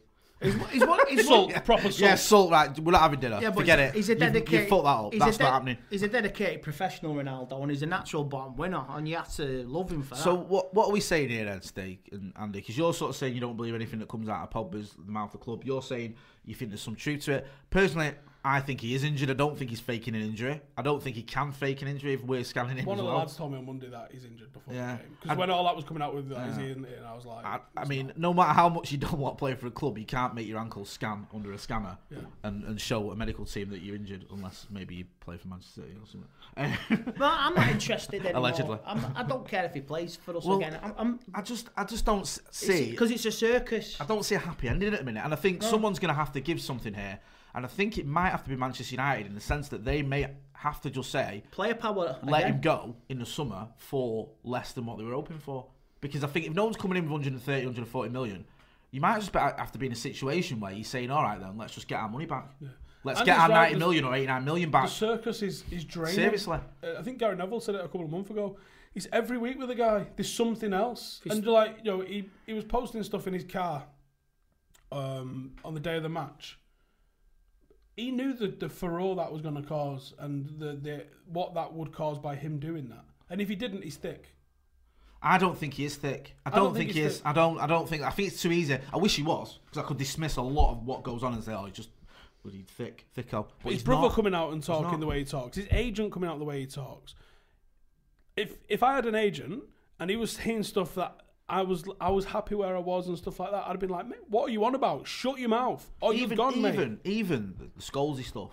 [0.42, 2.00] He's, he's one, he's one, salt, proper salt.
[2.00, 2.80] Yeah, salt, right.
[2.80, 3.38] We're not having dinner.
[3.40, 3.96] Yeah, but Forget he's, it.
[3.96, 4.52] He's a dedicated.
[4.62, 5.14] You've fucked that up.
[5.14, 5.78] he's That's a de- not happening.
[5.92, 9.64] He's a dedicated professional Ronaldo, and he's a natural born winner, and you have to
[9.68, 10.48] love him for So that.
[10.48, 12.60] what what are we saying here then, Steak and Andy?
[12.60, 15.12] Because you're sort of saying you don't believe anything that comes out of Pogba's the
[15.12, 15.62] mouth of the club.
[15.64, 17.48] You're saying you think there's some truth to it.
[17.70, 19.30] Personally, I think he is injured.
[19.30, 20.60] I don't think he's faking an injury.
[20.76, 23.06] I don't think he can fake an injury if we're scanning him One as of
[23.06, 23.20] the well.
[23.20, 24.94] lads told me on Monday that he's injured before Yeah.
[24.98, 25.18] the game.
[25.22, 26.98] Because when all that was coming out with that, is he in it?
[26.98, 28.18] And I was like, I, I mean, not.
[28.18, 30.48] no matter how much you don't want to play for a club, you can't make
[30.48, 32.18] your ankle scan under a scanner Yeah.
[32.44, 35.82] and, and show a medical team that you're injured, unless maybe you play for Manchester
[35.82, 37.14] City or something.
[37.20, 38.40] No, I'm not interested anymore.
[38.40, 38.80] Allegedly.
[38.88, 40.80] I'm, I don't care if he plays for us Well, again.
[40.82, 42.90] I'm, I'm I just, I just don't see.
[42.90, 43.98] because it's a circus.
[44.02, 46.20] I don't see a happy ending at the minute, and I think someone's going to
[46.20, 47.20] have to give something here.
[47.54, 50.02] And I think it might have to be Manchester United in the sense that they
[50.02, 52.18] may have to just say, Player power.
[52.24, 52.54] let again.
[52.54, 55.68] him go in the summer for less than what they were hoping for.
[56.00, 58.46] Because I think if no one's coming in with 130, 140 million,
[58.92, 61.40] you might just be- have to be in a situation where you're saying, all right,
[61.40, 62.50] then let's just get our money back.
[63.04, 64.84] Let's And get our right, 90 there's- million or 89 million back.
[64.84, 64.98] The back.
[65.18, 66.16] circus is, is draining.
[66.16, 66.60] Seriously.
[66.84, 68.58] Uh, I think Gary Neville said it a couple of months ago.
[68.94, 70.08] He's every week with a guy.
[70.16, 71.22] There's something else.
[71.30, 73.84] And like, you know, he, he was posting stuff in his car
[74.92, 76.60] um, on the day of the match.
[78.02, 81.74] He knew the, the furore that was going to cause and the, the what that
[81.74, 83.06] would cause by him doing that.
[83.30, 84.34] And if he didn't, he's thick.
[85.22, 86.36] I don't think he is thick.
[86.46, 87.18] I don't, don't think, think he is.
[87.18, 87.28] thick.
[87.28, 87.60] I don't.
[87.60, 88.02] I don't think.
[88.02, 88.80] I think it's too easy.
[88.92, 91.44] I wish he was because I could dismiss a lot of what goes on and
[91.44, 91.90] say, "Oh, he's just
[92.42, 94.16] bloody thick, thicko." But his he's brother not.
[94.16, 96.66] coming out and talking the way he talks, his agent coming out the way he
[96.66, 97.14] talks.
[98.36, 99.64] If if I had an agent
[100.00, 101.21] and he was saying stuff that
[101.52, 103.90] I was I was happy where I was and stuff like that, I'd have been
[103.90, 105.06] like, mate, what are you on about?
[105.06, 105.88] Shut your mouth.
[106.02, 106.74] Oh, you've even, gone, mate.
[106.74, 108.52] even, even the- Scholesy stuff.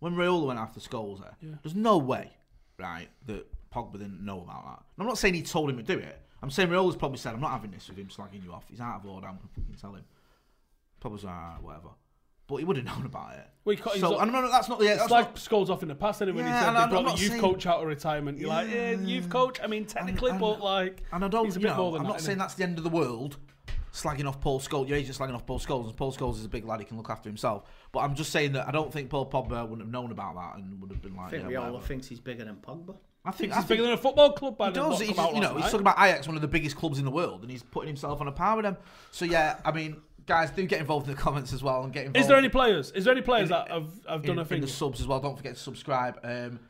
[0.00, 2.30] When Raiola went after Scholes there, there's no way,
[2.78, 4.82] right, that Pogba didn't know about that.
[4.96, 6.20] And I'm not saying he told him to do it.
[6.42, 8.64] I'm saying Raiola's probably said, I'm not having this with him slagging you off.
[8.68, 9.26] He's out of order.
[9.26, 10.04] I'm going to fucking tell him.
[11.00, 11.88] Probably alright, uh, whatever.
[12.46, 13.46] But he would have known about it.
[13.64, 14.86] Well, he ca- he's so, not- and no, no, that's not the.
[14.86, 16.42] It's That's like not, skulls off in the past, anyway.
[16.42, 18.38] Yeah, he said and they I'm- brought I'm the youth saying- coach out of retirement.
[18.38, 19.00] You're like, yeah, Yeah.
[19.00, 19.58] youth coach.
[19.62, 21.92] I mean, technically, and- but like, And I don't, he's a you bit know, more
[21.92, 22.24] than I'm that, not innit?
[22.24, 23.38] saying that's the end of the world.
[23.92, 26.48] Slagging off Paul Scholes, your agent slagging off Paul Scholes, and Paul Scholes is a
[26.48, 27.62] big lad; he can look after himself.
[27.92, 30.56] But I'm just saying that I don't think Paul Pogba wouldn't have known about that
[30.56, 31.86] and would have been like, I think yeah, Raiola whatever.
[31.86, 32.96] thinks he's bigger than Pogba.
[33.24, 34.98] I think He's I bigger think than a football club by he the does.
[35.00, 36.98] He's, come just, you know, last he's talking about Ajax, one of the biggest clubs
[36.98, 38.76] in the world, and he's putting himself on a par with them.
[39.12, 39.96] So yeah, I mean,
[40.26, 42.18] guys, do get involved in the comments as well and get involved.
[42.22, 42.90] Is there any players?
[42.92, 44.56] Is there any players In- that have, have in, done a thing?
[44.56, 45.20] in the subs as well.
[45.20, 46.18] Don't forget to subscribe.
[46.22, 46.60] Um,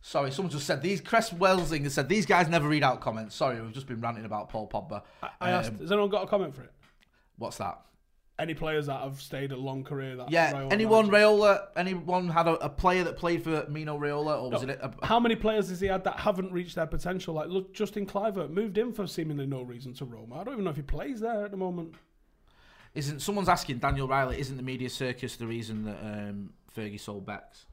[0.00, 1.00] sorry, someone just said these.
[1.00, 3.34] Chris Welsing has said these guys never read out comments.
[3.34, 5.02] Sorry, we've just been ranting about Paul Pogba.
[5.40, 6.72] I asked, Um, has anyone got a comment for it?
[7.36, 7.80] what's that?
[8.36, 10.16] Any players that have stayed a long career?
[10.16, 11.12] That Yeah, anyone managed?
[11.12, 11.66] Raiola?
[11.76, 14.72] Anyone had a, a player that played for Mino Raiola, or was No.
[14.72, 14.80] it?
[14.82, 17.34] A, How many players has he had that haven't reached their potential?
[17.34, 20.40] Like, look, Justin Kluivert moved in for seemingly no reason to Roma.
[20.40, 21.94] I don't even know if he plays there at the moment.
[22.94, 24.38] Isn't someone's asking Daniel Riley?
[24.40, 27.66] Isn't the media circus the reason that um, Fergie sold Becks?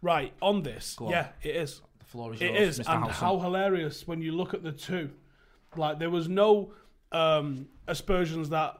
[0.00, 1.10] Right on this, on.
[1.10, 1.80] yeah, it is.
[1.98, 2.94] The floor is It yours, is, Mr.
[2.94, 3.14] and Howson.
[3.26, 5.10] how hilarious when you look at the two.
[5.76, 6.72] Like there was no
[7.12, 8.78] um, aspersions that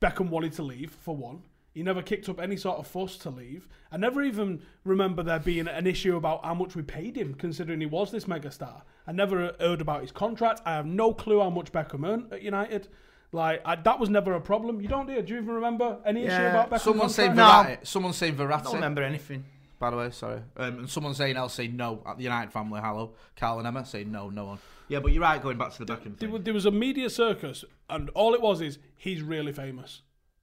[0.00, 1.42] Beckham wanted to leave for one.
[1.72, 3.68] He never kicked up any sort of fuss to leave.
[3.92, 7.78] I never even remember there being an issue about how much we paid him, considering
[7.80, 8.82] he was this megastar.
[9.06, 10.62] I never heard about his contract.
[10.66, 12.88] I have no clue how much Beckham earned at United.
[13.32, 14.80] Like I, that was never a problem.
[14.80, 15.22] You don't, do you?
[15.22, 16.50] Do you even remember any issue Yeah.
[16.64, 16.80] about Beckham?
[16.84, 17.82] Someone's saying contract?
[17.82, 17.86] Verratti.
[17.86, 18.74] Someone's saying I don't Verratti.
[18.74, 19.44] remember anything.
[19.78, 20.40] By the way, sorry.
[20.56, 22.80] Um, and someone's saying else saying no at the United family.
[22.82, 24.58] Hello, Carl and Emma saying no, no one.
[24.88, 25.40] Yeah, but you're right.
[25.40, 26.32] Going back to the Beckham There, thing.
[26.32, 30.02] wa- there was a media circus, and all it was is he's really famous.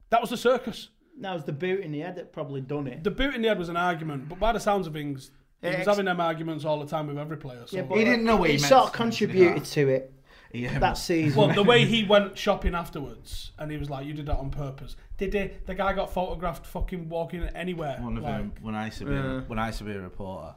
[0.10, 0.90] That was the circus.
[1.20, 3.04] That was the boot in the head that probably done it.
[3.04, 5.68] The boot in the head was an argument, but by the sounds of things, he
[5.68, 7.64] was Ex- having them arguments all the time with every player.
[7.66, 7.76] So.
[7.78, 9.90] Yeah, but He didn't know what he he meant sort of to mention contributed to
[9.90, 10.14] it
[10.54, 11.38] Yeah, that season.
[11.38, 14.50] well, the way he went shopping afterwards, and he was like, "You did that on
[14.50, 15.52] purpose." Did he?
[15.66, 17.98] The guy got photographed fucking walking anywhere.
[18.00, 19.92] One of like, them, when I used to be, a, when I used to be
[19.92, 20.56] a reporter,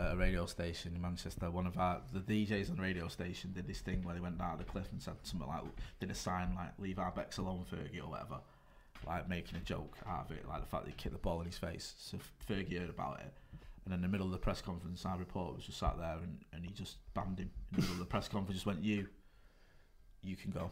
[0.00, 1.50] at a radio station in Manchester.
[1.50, 4.38] One of our the DJs on the radio station did this thing where they went
[4.38, 5.62] down the cliff and said something like,
[5.98, 8.38] did a sign like "Leave our Becks alone, Fergie" or whatever,
[9.06, 11.40] like making a joke out of it, like the fact that he kicked the ball
[11.40, 11.94] in his face.
[11.98, 13.32] So Fergie heard about it.
[13.90, 16.38] And in the middle of the press conference, our reporter was just sat there and,
[16.52, 18.54] and he just banned him in the middle of the press conference.
[18.54, 19.08] Just went, "You,
[20.22, 20.70] you can go.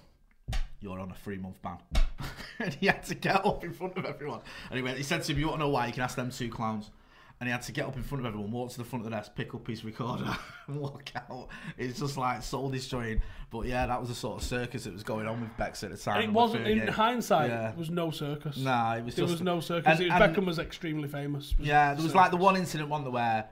[0.79, 1.79] You're on a three month ban."
[2.61, 4.43] and he had to get up in front of everyone.
[4.71, 5.89] And he went, he said to him, "You want to know why?
[5.89, 6.93] You can ask them two clowns."
[7.41, 9.11] And he had to get up in front of everyone, walk to the front of
[9.11, 11.49] the desk, pick up his recorder, and walk out.
[11.77, 13.23] It's just like soul destroying.
[13.51, 15.93] But yeah, that was the sort of circus that was going on with Bex at
[15.93, 16.17] the time.
[16.17, 16.89] And it wasn't in Fergie.
[16.89, 17.51] hindsight.
[17.51, 17.71] Yeah.
[17.71, 18.57] It was no circus.
[18.57, 19.87] Nah, it was there just- was no circus.
[19.87, 21.55] and- was, and- Beckham was extremely famous.
[21.61, 22.15] It Yeah, there was circus.
[22.17, 23.49] like the one incident one where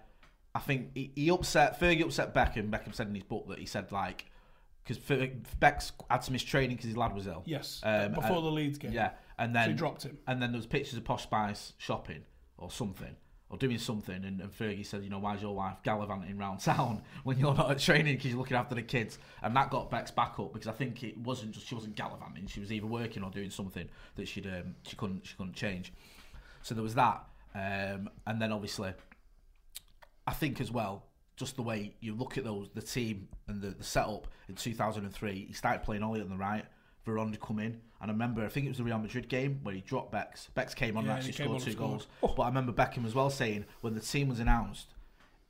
[0.53, 2.70] I think he, he upset Fergie upset Beckham.
[2.70, 4.25] Beckham said in his book that he said like
[4.85, 4.99] because
[5.61, 7.42] Beck's had to miss training because his lad was ill.
[7.46, 8.92] Yes, Um, before uh, the Leeds game.
[8.92, 10.18] Yeah, and then So he dropped him.
[10.27, 12.22] And then there was pictures of Posh Spice shopping
[12.59, 13.14] or something.
[13.48, 17.02] Or doing something, and, and Fergie said, "You know, why's your wife gallivanting round town
[17.22, 20.11] when you're not at training because you're looking after the kids?" And that got Beck's
[20.11, 23.22] back up because I think it wasn't just she wasn't gallivanting; she was either working
[23.22, 25.92] or doing something that she'd um, she couldn't she couldn't change.
[26.62, 28.92] So there was that, um, and then obviously,
[30.26, 31.04] I think as well,
[31.37, 35.46] just the way you look at those the team and the, the setup in 2003,
[35.46, 36.64] he started playing Ollie on the right.
[37.06, 39.60] Veron to come in, and I remember I think it was the Real Madrid game
[39.62, 40.48] where he dropped Bex.
[40.54, 41.90] Bex came on Yeah, and actually scored two scored.
[41.90, 42.06] goals.
[42.22, 42.34] Oh.
[42.36, 44.88] But I remember Beckham as well saying when the team was announced,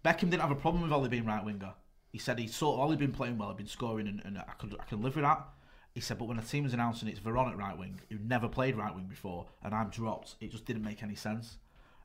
[0.04, 1.72] Beckham didn't have a problem with Ollie being right winger.
[2.12, 4.76] He said he saw Ollie been playing well, had been scoring, and, and I could
[4.80, 5.44] I can live with that.
[5.94, 8.18] He said, but when the team was announced and it's Veron at right wing, who
[8.18, 11.56] never played right wing before, and I'm dropped, it just didn't make any sense.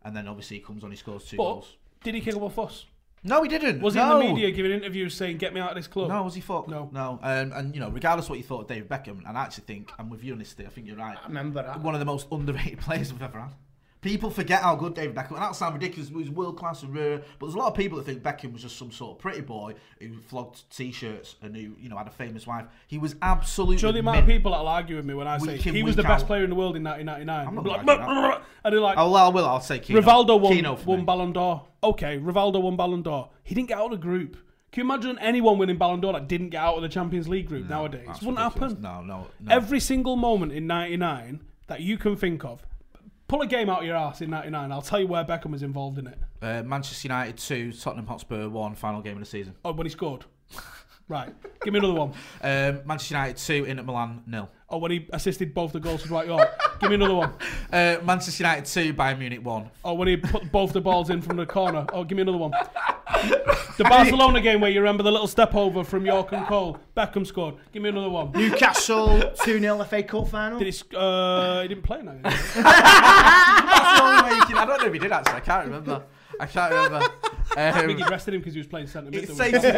[0.04, 1.76] And then obviously he comes on, he scores two But goals.
[2.02, 2.86] did he kick up a fuss?
[3.24, 3.82] No, he didn't.
[3.82, 4.06] Was no.
[4.06, 6.10] he in the media giving interviews saying, "Get me out of this club"?
[6.10, 6.68] No, was he fuck?
[6.68, 6.90] No.
[6.92, 7.20] no.
[7.22, 9.92] Um, and you know, regardless what you thought of David Beckham, and I actually think
[10.00, 10.54] I'm with you on this.
[10.54, 11.18] Thing, I think you're right.
[11.22, 11.82] I remember that.
[11.82, 13.54] One of the most underrated players we've ever had.
[14.02, 15.34] People forget how good David Beckham.
[15.34, 16.10] And that sounds ridiculous.
[16.10, 18.52] He was world class and rare, but there's a lot of people that think Beckham
[18.52, 22.08] was just some sort of pretty boy who flogged t-shirts and who you know had
[22.08, 22.66] a famous wife.
[22.88, 23.82] He was absolutely.
[23.88, 25.96] Know the amount of people that'll argue with me when I say in, he was
[25.96, 27.48] the best player in the world in 1999?
[27.48, 28.42] I'm not like, that.
[28.64, 29.46] and they're like, Oh, well, I will.
[29.46, 30.02] I'll say Keano.
[30.02, 31.06] Rivaldo won, Kino won me.
[31.06, 31.68] Ballon d'Or.
[31.84, 33.30] Okay, Rivaldo won Ballon d'Or.
[33.44, 34.36] He didn't get out of the group.
[34.72, 37.48] Can you imagine anyone winning Ballon d'Or that didn't get out of the Champions League
[37.48, 38.08] group nowadays?
[38.10, 38.72] It wouldn't ridiculous.
[38.72, 38.82] happen.
[38.82, 39.54] No, no, no.
[39.54, 42.66] Every single moment in 99 that you can think of,
[43.32, 44.74] pull a game out of your ass in 99.
[44.74, 46.18] I'll tell you where Beckham was involved in it.
[46.42, 49.56] Uh, Manchester United two, Tottenham Hotspur one, final game of the season.
[49.64, 50.26] Oh, when he scored.
[51.08, 51.34] right.
[51.64, 52.12] Give me another one.
[52.42, 54.50] Um, Manchester United two, Inter Milan nil.
[54.70, 56.50] Oh, when he assisted both the goals to Dwight Yorke.
[56.82, 57.34] Give me another one.
[57.72, 59.70] Uh, Manchester United two, Bayern Munich one.
[59.86, 61.86] Oh, when he put both the balls in from the corner.
[61.94, 62.52] Oh, give me another one.
[63.78, 66.78] The Barcelona game where you remember the little step over from Yorke and Cole.
[66.96, 67.56] Beckham scored.
[67.72, 68.32] Give me another one.
[68.32, 70.60] Newcastle 2 0 FA Cup final.
[70.60, 70.72] Did he?
[70.72, 72.12] sc- Uh, he didn't play now.
[72.12, 72.62] did he?
[72.62, 74.58] That's the only way you can.
[74.58, 75.34] I don't know if he did actually.
[75.36, 76.04] I can't remember.
[76.40, 77.08] I can't remember.
[77.58, 79.24] I think Um, he rested him because he was playing centre mid.
[79.24, 79.68] it didn't he?
[79.68, 79.72] oh,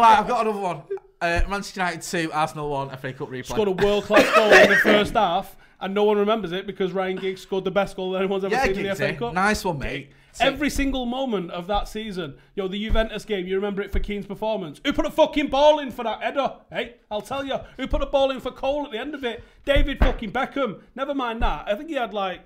[0.00, 0.82] right, I've got another one.
[1.20, 3.46] Uh, Manchester United two, Arsenal one, FA Cup replay.
[3.46, 6.92] Scored a world class goal in the first half, and no one remembers it because
[6.92, 9.12] Ryan Giggs scored the best goal that anyone's ever yeah, seen in the Giggsy.
[9.12, 9.34] FA Cup.
[9.34, 10.10] nice one, mate.
[10.40, 14.26] Every single moment of that season, yo, the Juventus game, you remember it for Keane's
[14.26, 14.80] performance.
[14.84, 16.54] Who put a fucking ball in for that header?
[16.70, 17.56] Hey, I'll tell you.
[17.76, 19.42] Who put a ball in for Cole at the end of it?
[19.64, 20.80] David fucking Beckham.
[20.94, 21.66] Never mind that.
[21.68, 22.40] I think he had like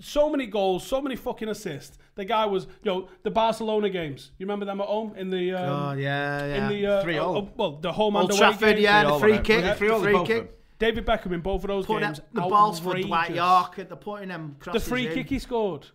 [0.00, 1.98] so many goals, so many fucking assists.
[2.14, 4.30] The guy was, yo, the Barcelona games.
[4.38, 6.54] You remember them at home in the um, Oh, yeah, yeah.
[6.64, 7.36] in the uh, Three all.
[7.36, 8.80] oh, oh, well, the home Old and away Trafford, games.
[8.82, 9.60] yeah, the free kick.
[9.64, 10.44] Yeah, the three free kick.
[10.46, 10.48] them.
[10.78, 12.18] David Beckham in both of those Putting games.
[12.18, 13.36] up the balls for Dwight outrageous.
[13.36, 15.14] Yorke, they're putting them The free in.
[15.14, 15.86] kick he scored.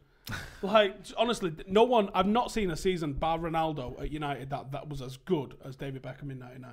[0.62, 2.10] Like honestly, no one.
[2.14, 5.76] I've not seen a season bar Ronaldo at United that that was as good as
[5.76, 6.70] David Beckham in '99.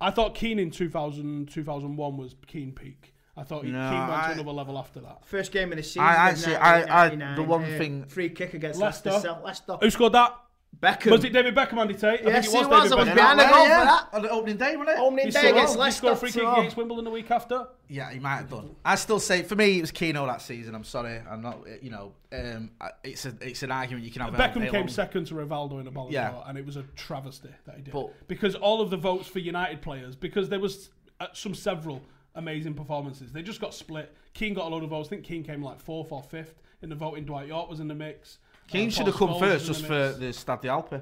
[0.00, 3.14] I thought Keane in 2000, 2001 was Keane peak.
[3.36, 5.24] I thought he No, Keane went I- to another level after that.
[5.26, 6.02] First game of the season.
[6.02, 9.10] I actually- I- I- the one uh, thing- Free kick against Leicester.
[9.10, 9.38] Leicester.
[9.44, 9.76] Leicester.
[9.80, 10.36] Who scored that?
[10.80, 11.10] Beckham.
[11.12, 12.20] Was it David Beckham, Andy Tate?
[12.26, 12.90] I Yes, think it was it was.
[12.90, 13.14] David I was Beckham.
[13.14, 14.08] behind the goal for that.
[14.12, 15.00] On the opening day, wasn't it?
[15.00, 15.98] Opening He day scored- against he Leicester.
[15.98, 17.66] scored a free kick against Wimbledon the week after.
[17.88, 18.74] Yeah, he might have done.
[18.84, 20.74] I still say for me it was Keano that season.
[20.74, 21.58] I'm sorry, I'm not.
[21.82, 22.70] You know, um,
[23.02, 24.34] it's a it's an argument you can have.
[24.34, 26.42] Beckham all came day second to Rivaldo in a Ballon Yeah.
[26.46, 27.92] and it was a travesty that he did.
[27.92, 32.02] But- because all of the votes for United players, because there was uh, some several
[32.34, 34.12] amazing performances, they just got split.
[34.32, 35.08] Keane got a load of votes.
[35.08, 37.24] I think Keane came like fourth or fifth in the voting.
[37.24, 38.38] Dwight Yorke was in the mix.
[38.68, 40.94] Keane should have come first just for the Stadio delle Alpi.
[40.94, 41.00] Eh?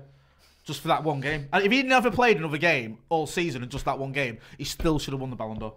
[0.64, 1.48] Just for that one game.
[1.52, 4.64] And if he'd never played another game all season and just that one game, he
[4.64, 5.74] still should have won the Ballon d'Or.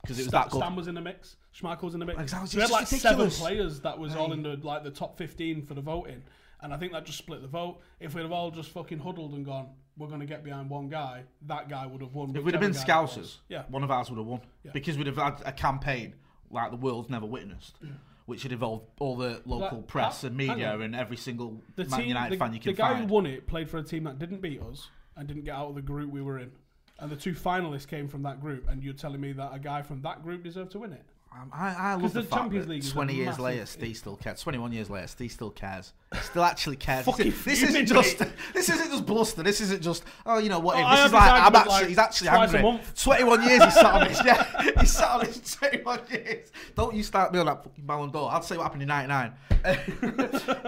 [0.00, 0.58] Because it was Stam, that good.
[0.58, 1.36] Stam was in the mix.
[1.58, 2.20] Schmeichel was in the mix.
[2.20, 5.16] Exactly, we had like just seven players that was all in the like the top
[5.16, 6.22] fifteen for the voting,
[6.60, 7.80] and I think that just split the vote.
[8.00, 10.88] If we'd have all just fucking huddled and gone, we're going to get behind one
[10.88, 12.34] guy, that guy would have won.
[12.36, 14.40] If we'd have been whichever guy it Scousers, yeah, one of ours would have won.
[14.62, 14.72] Yeah.
[14.72, 16.14] Because we'd have had a campaign
[16.50, 17.78] like the world's never witnessed.
[18.26, 21.84] Which had involved all the local Like, press that- and media and every single The
[21.86, 23.08] Man team, United the, fan you can the guy find.
[23.08, 25.68] who won it played for a team that didn't beat us and didn't get out
[25.68, 26.50] of the group we were in.
[26.98, 29.82] And the two finalists came from that group, and you're telling me that a guy
[29.82, 31.04] from that group deserved to win it?
[31.36, 33.66] Um, I, I love the, the fact Champions that League is 20 years massive- later,
[33.66, 34.40] Steve still cares.
[34.40, 35.92] 21 years later, Steve still cares.
[36.22, 37.06] Still actually cares.
[37.06, 38.18] This, this isn't just
[38.54, 39.42] this isn't just bluster.
[39.42, 40.76] This isn't just oh you know what?
[40.76, 42.80] Oh, this is like I'm actually like, he's actually angry.
[42.94, 44.24] 21 years he's sat on this.
[44.24, 46.52] Yeah, he's sat on this 21 years.
[46.76, 48.30] Don't you start me on that fucking Ballon d'Or.
[48.30, 49.32] I'll say what happened in '99.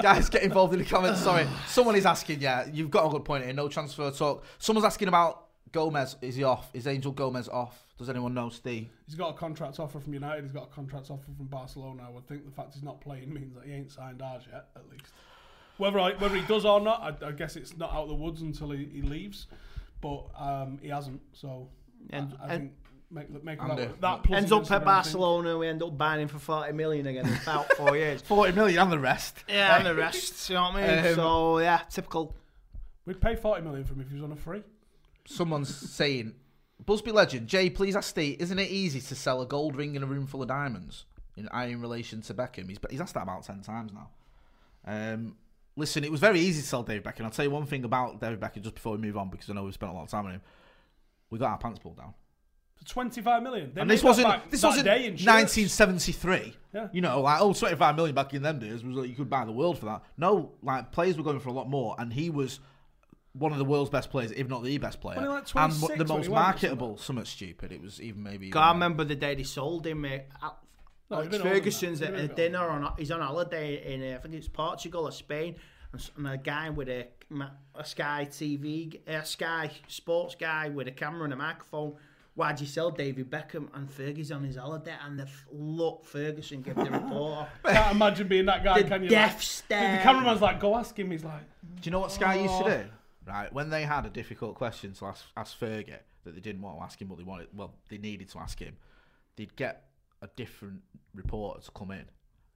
[0.02, 1.20] Guys, get involved in the comments.
[1.20, 2.40] Sorry, someone is asking.
[2.40, 3.52] Yeah, you've got a good point here.
[3.52, 4.44] No transfer talk.
[4.58, 6.16] Someone's asking about Gomes.
[6.22, 6.70] Is he off?
[6.74, 7.85] Is Angel Gomes off?
[7.98, 8.88] Does anyone know, Steve?
[9.06, 10.42] He's got a contract offer from United.
[10.44, 12.04] He's got a contract offer from Barcelona.
[12.06, 14.66] I would think the fact he's not playing means that he ain't signed ours yet,
[14.76, 15.12] at least.
[15.78, 18.14] Whether I, whether he does or not, I, I guess it's not out of the
[18.14, 19.46] woods until he, he leaves.
[20.02, 21.68] But um, he hasn't, so
[22.10, 22.72] And- I, I and- think
[23.10, 23.76] make make Andy.
[23.86, 24.84] that, that plus Ends up at everything.
[24.84, 25.56] Barcelona.
[25.58, 28.20] We end up buying him for forty million again in about four years.
[28.22, 29.44] 40 million and the rest.
[29.48, 30.50] Yeah, and the rest.
[30.50, 31.06] You know what I mean?
[31.06, 32.34] Um, so yeah, typical.
[33.06, 34.62] We'd pay forty million for him if he was on a free.
[35.24, 36.34] Someone's saying,
[36.84, 40.02] Busby legend, Jay, please ask Steve, isn't it easy to sell a gold ring in
[40.02, 42.68] a room full of diamonds in, in relation to Beckham?
[42.68, 44.10] He's, he's asked that about 10 times now.
[44.86, 45.36] Um,
[45.76, 47.24] listen, it was very easy to sell David Beckham.
[47.24, 49.54] I'll tell you one thing about David Beckham just before we move on because I
[49.54, 50.42] know we've spent a lot of time on him.
[51.30, 52.14] We got our pants pulled down.
[52.76, 53.72] For twenty five million.
[53.74, 56.54] They and this wasn't back this wasn't day 1973.
[56.74, 56.88] Yeah.
[56.92, 59.46] You know, like oh, 25 million back in them days was like you could buy
[59.46, 60.02] the world for that.
[60.18, 62.60] No, like players were going for a lot more, and he was
[63.38, 66.04] one of the world's best players, if not the best player, Wasn't like and the
[66.04, 66.96] most he went or marketable.
[66.98, 67.72] Something stupid.
[67.72, 68.50] It was even maybe.
[68.50, 70.00] God, I remember the day they sold him.
[70.02, 70.22] Mate.
[70.42, 70.58] Al-
[71.10, 72.92] No, Alex he'd been older than Ferguson's at a dinner on.
[72.98, 75.54] He's on holiday in uh, I think it's Portugal or Spain,
[75.92, 77.08] and, and a guy with a
[77.74, 81.94] a Sky TV, g- a Sky Sports guy with a camera and a microphone.
[82.34, 84.92] Why'd you sell David Beckham and Fergie's on his holiday?
[85.04, 87.48] And the f- look Ferguson gave the reporter.
[87.64, 88.82] Can't imagine being that guy.
[88.82, 89.08] The can you?
[89.08, 89.96] death like, stare.
[89.96, 91.10] The cameraman's like, go ask him.
[91.10, 91.40] He's like,
[91.76, 92.64] Do you know what Sky used Oh.
[92.64, 92.84] to do?
[93.26, 96.78] Right, when they had a difficult question to ask, ask Fergie that they didn't want
[96.78, 98.76] to ask him, but they wanted, well, they needed to ask him.
[99.36, 99.88] They'd get
[100.22, 102.04] a different reporter to come in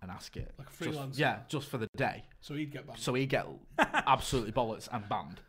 [0.01, 0.53] and ask it.
[0.59, 2.25] Like a Just- yeah, just for the day.
[2.41, 2.99] so he'd get back.
[2.99, 3.47] So he'd get
[3.79, 5.41] absolutely bollocks and banned.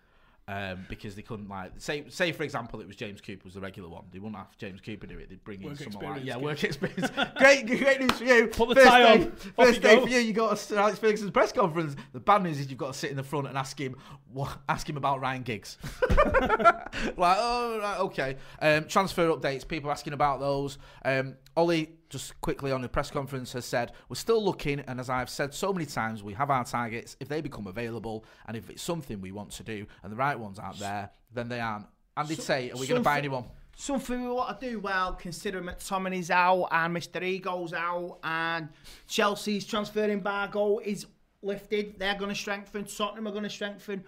[0.52, 3.62] Um, because they couldn't like say say for example it was James Cooper was the
[3.62, 4.04] regular one.
[4.12, 5.30] They wouldn't have James Cooper do it.
[5.30, 7.10] They'd bring in Work someone like yeah work experience.
[7.38, 8.48] great great news for you.
[8.48, 9.32] Put the first tie day, on.
[9.56, 10.02] First you day go.
[10.02, 10.20] for you.
[10.20, 11.96] You got to Alex Ferguson's press conference.
[12.12, 13.96] The bad news is you've got to sit in the front and ask him
[14.34, 15.78] what ask him about Ryan Giggs.
[16.10, 18.36] like oh right, okay.
[18.62, 19.66] Um, transfer updates.
[19.66, 20.78] People asking about those.
[21.06, 25.10] Um, Ollie just quickly on the press conference has said we're still looking, and as
[25.10, 27.16] I've said so many times, we have our targets.
[27.20, 30.38] If they become available, and if it's something we want to do, and the right
[30.38, 31.88] ones aren't there, then they aren't.
[32.18, 33.46] And they'd say, are we going to buy anyone?
[33.78, 37.24] Something we want to do well, considering McTominay's out and Mr.
[37.24, 38.68] Ego's out, and
[39.08, 41.08] Chelsea's transfer embargo is
[41.42, 41.98] lifted.
[41.98, 42.84] They're going to strengthen.
[42.86, 44.04] Tottenham are going to strengthen.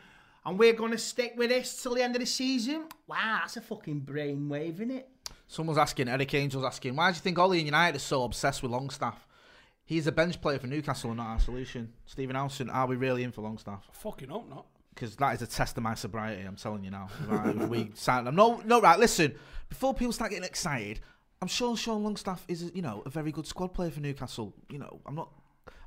[0.45, 2.89] And we're going to stick with this till the end of the season.
[3.07, 5.09] Wow, that's a fucking brainwave, isn't it?
[5.53, 8.63] Someone's asking, Eric Angel's asking, why do you think Ollie and United are so obsessed
[8.63, 9.27] with Longstaff?
[9.85, 11.93] He's a bench player for Newcastle and not our solution.
[12.07, 13.87] Stephen Howson, are we really in for Longstaff?
[13.91, 14.65] Fucking hope not.
[14.95, 17.07] Because that is a test of my sobriety, I'm telling you now.
[17.27, 18.33] Right, we sign them.
[18.33, 19.35] No, no, right, listen.
[19.69, 21.01] Before people start getting excited,
[21.39, 24.55] I'm sure Sean Longstaff is, you know, a very good squad player for Newcastle.
[24.71, 25.29] You know, I'm not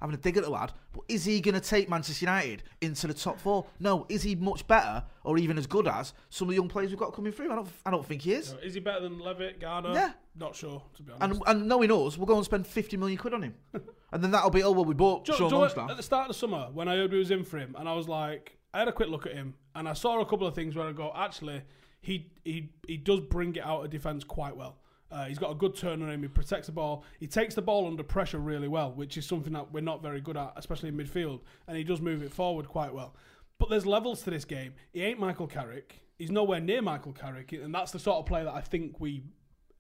[0.00, 3.06] having a dig at the lad, but is he going to take Manchester United into
[3.06, 3.66] the top four?
[3.80, 4.06] No.
[4.08, 6.98] Is he much better or even as good as some of the young players we've
[6.98, 7.52] got coming through?
[7.52, 8.54] I don't, I don't think he is.
[8.62, 9.92] Is he better than Levitt, Garner?
[9.92, 10.12] Yeah.
[10.38, 11.42] Not sure, to be honest.
[11.46, 13.54] And, and knowing us, we'll go and spend 50 million quid on him.
[14.12, 15.90] and then that'll be, oh, well, we bought Do Sean do you know what, Longstaff.
[15.90, 17.88] at the start of the summer, when I heard we was in for him, and
[17.88, 20.46] I was like, I had a quick look at him, and I saw a couple
[20.46, 21.62] of things where I go, actually,
[22.00, 24.76] he he he does bring it out of defence quite well.
[25.10, 26.22] Uh, he's got a good turn on him.
[26.22, 27.04] He protects the ball.
[27.20, 30.20] He takes the ball under pressure really well, which is something that we're not very
[30.20, 31.40] good at, especially in midfield.
[31.68, 33.14] And he does move it forward quite well.
[33.58, 34.74] But there's levels to this game.
[34.92, 36.00] He ain't Michael Carrick.
[36.18, 39.22] He's nowhere near Michael Carrick, and that's the sort of player that I think we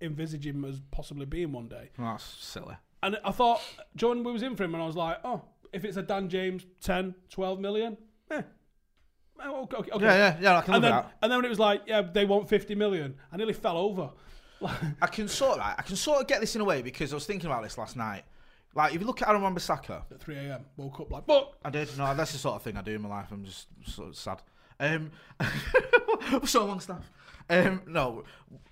[0.00, 1.90] envisage him as possibly being one day.
[1.98, 2.76] Oh, that's silly.
[3.02, 3.60] And I thought,
[3.96, 6.28] John, we was in for him, and I was like, oh, if it's a Dan
[6.28, 7.96] James 10, 12 million,
[8.30, 8.42] eh.
[9.42, 10.04] Oh, Okay, okay.
[10.04, 11.12] Yeah, yeah, yeah, I can and then, that.
[11.22, 14.10] and then when it was like, yeah, they want 50 million, I nearly fell over.
[15.02, 17.16] I can sort of, I can sort of get this in a way because I
[17.16, 18.24] was thinking about this last night.
[18.74, 21.70] Like, if you look at Aaron Wan-Bissaka, At 3 a.m., woke up like, but I
[21.70, 21.88] did.
[21.96, 23.28] No, that's the sort of thing I do in my life.
[23.30, 24.42] I'm just sort of sad.
[24.78, 25.10] Um,
[26.44, 27.10] so Longstaff.
[27.48, 28.24] Um, no,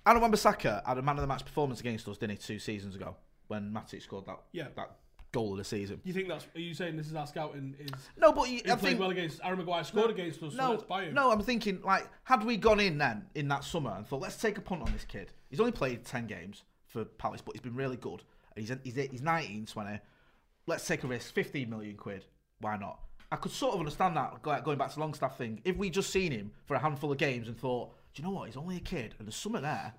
[0.05, 2.95] Aaron Wan-Bissaka had a man of the match performance against us, didn't he, two seasons
[2.95, 3.15] ago
[3.47, 4.67] when Matic scored that Yeah.
[4.75, 4.91] that
[5.31, 5.99] goal of the season.
[6.05, 7.75] you think that's, are you saying this is our scouting?
[7.79, 10.57] Is No, but you, I played think well against Aaron Maguire, scored against us, so
[10.57, 11.13] no, let's buy him.
[11.13, 14.37] no, I'm thinking like, had we gone in then in that summer and thought, let's
[14.37, 15.31] take a punt on this kid.
[15.55, 18.23] He's only played ten games for Palace, but he's been really good.
[18.53, 19.99] And he's he's, he's 19, 20.
[20.67, 22.25] let's take a risk, 15 million quid.
[22.59, 22.99] Why not?
[23.31, 25.61] I could sort of understand that going back to Longstaff thing.
[25.63, 28.35] If we just seen him for a handful of games and thought, do you know
[28.35, 28.47] what?
[28.47, 29.93] He's only a kid and there's something there.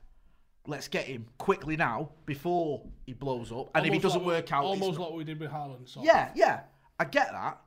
[0.67, 3.71] Let's get him quickly now before he blows up.
[3.75, 5.89] And if he doesn't like work out, almost like what we did with Haaland.
[5.89, 6.03] So.
[6.03, 6.65] yeah, yeah,
[7.01, 7.63] I get that.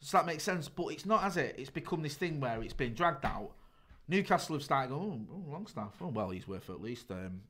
[0.00, 1.56] So that makes sense, but it's not, has it?
[1.58, 3.50] It's become this thing where it's been dragged out.
[4.08, 5.94] Newcastle have started going, oh, oh Longstaff.
[6.00, 7.40] Oh, well, he's worth at least um,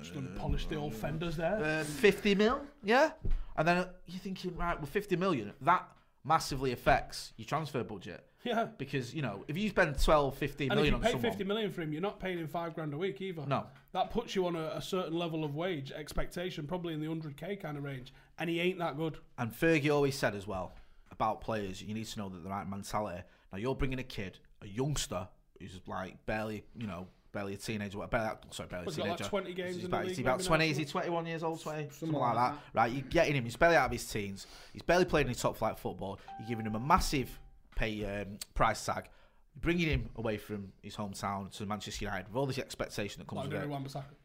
[0.00, 1.80] Just gonna polish the old fenders there.
[1.80, 3.10] uh, 50 mil, yeah?
[3.56, 5.88] And then you're thinking, right, well, 50 million, that
[6.24, 8.24] massively affects your transfer budget.
[8.44, 8.66] yeah.
[8.78, 11.44] Because, you know, if you spend 12, 15 And if you on pay someone, 50
[11.44, 13.44] million for him, you're not paying him five grand a week either.
[13.46, 13.66] No.
[13.92, 17.60] That puts you on a, a certain level of wage expectation, probably in the 100k
[17.60, 18.12] kind of range.
[18.38, 19.18] And he ain't that good.
[19.38, 20.74] And Fergie always said as well
[21.10, 23.22] about players, you need to know that the right mentality.
[23.52, 25.28] Now you're bringing a kid, a youngster,
[25.62, 27.98] who's like barely, you know, barely a teenager.
[28.06, 29.24] Barely, sorry, barely a He's like, teenager.
[29.24, 30.70] 20 games He's in the about, is league about 20?
[30.70, 31.60] Is he 21 years old?
[31.60, 32.58] 20, something, like like that.
[32.74, 33.44] Right, you're getting him.
[33.44, 34.46] He's barely out of his teens.
[34.72, 36.18] He's barely played any top flight football.
[36.38, 37.38] You're giving him a massive
[37.74, 39.08] pay um, price tag.
[39.54, 43.28] You're bringing him away from his hometown to Manchester United with all this expectation that
[43.28, 43.68] comes Like with it.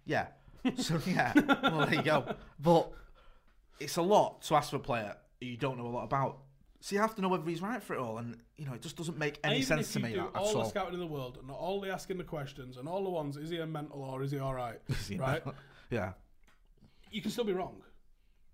[0.05, 0.27] Yeah.
[0.75, 1.31] So yeah.
[1.63, 2.35] well, there you go.
[2.59, 2.91] But
[3.79, 6.39] it's a lot to ask for a player you don't know a lot about.
[6.79, 8.81] So you have to know whether he's right for it all, and you know it
[8.81, 10.11] just doesn't make any even sense if to you me.
[10.13, 10.69] do That, all at the all.
[10.69, 13.49] scouting in the world and all the asking the questions and all the ones, is
[13.49, 14.79] he a mental or is he all right?
[15.09, 15.23] You know?
[15.23, 15.43] right?
[15.89, 16.13] Yeah.
[17.11, 17.81] You can still be wrong.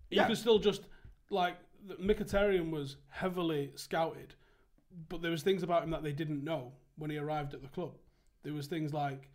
[0.09, 0.27] You Yeah.
[0.27, 0.83] can still just
[1.29, 4.35] like the- Mkhitaryan was heavily scouted,
[5.09, 7.67] but there was things about him that they didn't know when he arrived at the
[7.67, 7.93] club.
[8.43, 9.29] There was things like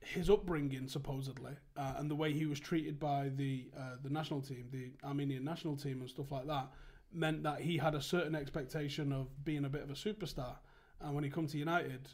[0.00, 4.40] his upbringing, supposedly, uh, and the way he was treated by the uh, the national
[4.42, 6.68] team, the Armenian national team, and stuff like that,
[7.12, 10.56] meant that he had a certain expectation of being a bit of a superstar.
[11.00, 12.08] And when he come to United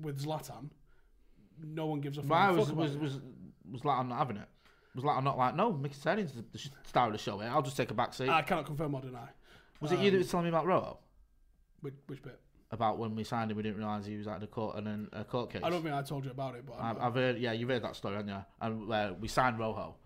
[0.00, 0.70] with Zlatan,
[1.62, 2.30] no one gives a fuck.
[2.30, 3.20] Why was about was was
[3.70, 4.48] was like I'm not having it?
[4.94, 5.72] Was like I'm not like no.
[5.72, 7.38] Mkhitaryan's the, the star of the show.
[7.38, 7.50] Here.
[7.50, 8.28] I'll just take a back seat.
[8.28, 9.28] I cannot confirm or deny.
[9.80, 10.98] was it you that um, was telling me about Rojo?
[11.80, 12.38] Which, which bit?
[12.72, 15.08] About when we signed him, we didn't realise he was at the court and then
[15.12, 15.62] a court case.
[15.64, 17.68] I don't think I told you about it, but I've, I, I've heard, yeah, you've
[17.68, 18.44] heard that story, haven't you?
[18.60, 19.96] And where we signed Rojo,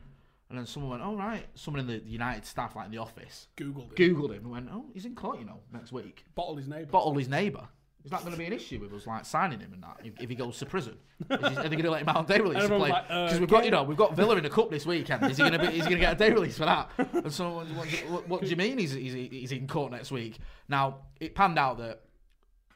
[0.55, 3.49] and then someone went, "All right." Someone in the United staff, like in the office,
[3.57, 3.97] googled it.
[3.97, 6.87] googled him and went, "Oh, he's in court, you know, next week." Bottled his neighbour.
[6.93, 7.67] Bottle his neighbour.
[8.05, 10.01] Is that going to be an issue with us, like signing him and that?
[10.05, 10.99] If, if he goes to prison,
[11.31, 12.91] is he, are they going to let him out on day release to play?
[12.91, 15.25] like, uh, Because we've got, you know, we've got Villa in the cup this weekend.
[15.31, 15.67] Is he going to be?
[15.69, 16.91] Is he going to get a day release for that?
[16.99, 20.39] And so, what, what, what do you mean he's, he's he's in court next week?
[20.69, 22.03] Now it panned out that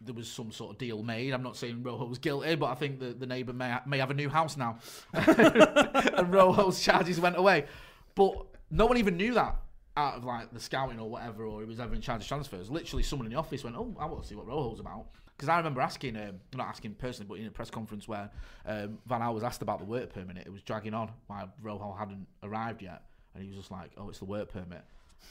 [0.00, 1.32] there was some sort of deal made.
[1.32, 4.10] I'm not saying Rojo was guilty, but I think that the neighbour may may have
[4.10, 4.78] a new house now,
[5.12, 7.66] and Rojo's charges went away.
[8.14, 9.56] But no one even knew that
[9.96, 12.70] out of like the scouting or whatever, or he was ever in charge of transfers.
[12.70, 15.48] Literally, someone in the office went, "Oh, I want to see what Rojo's about." Because
[15.48, 18.28] I remember asking, um, not asking personally, but in a press conference where
[18.66, 21.94] um, Van Gaal was asked about the work permit, it was dragging on why Rojo
[21.96, 23.02] hadn't arrived yet,
[23.34, 24.82] and he was just like, "Oh, it's the work permit."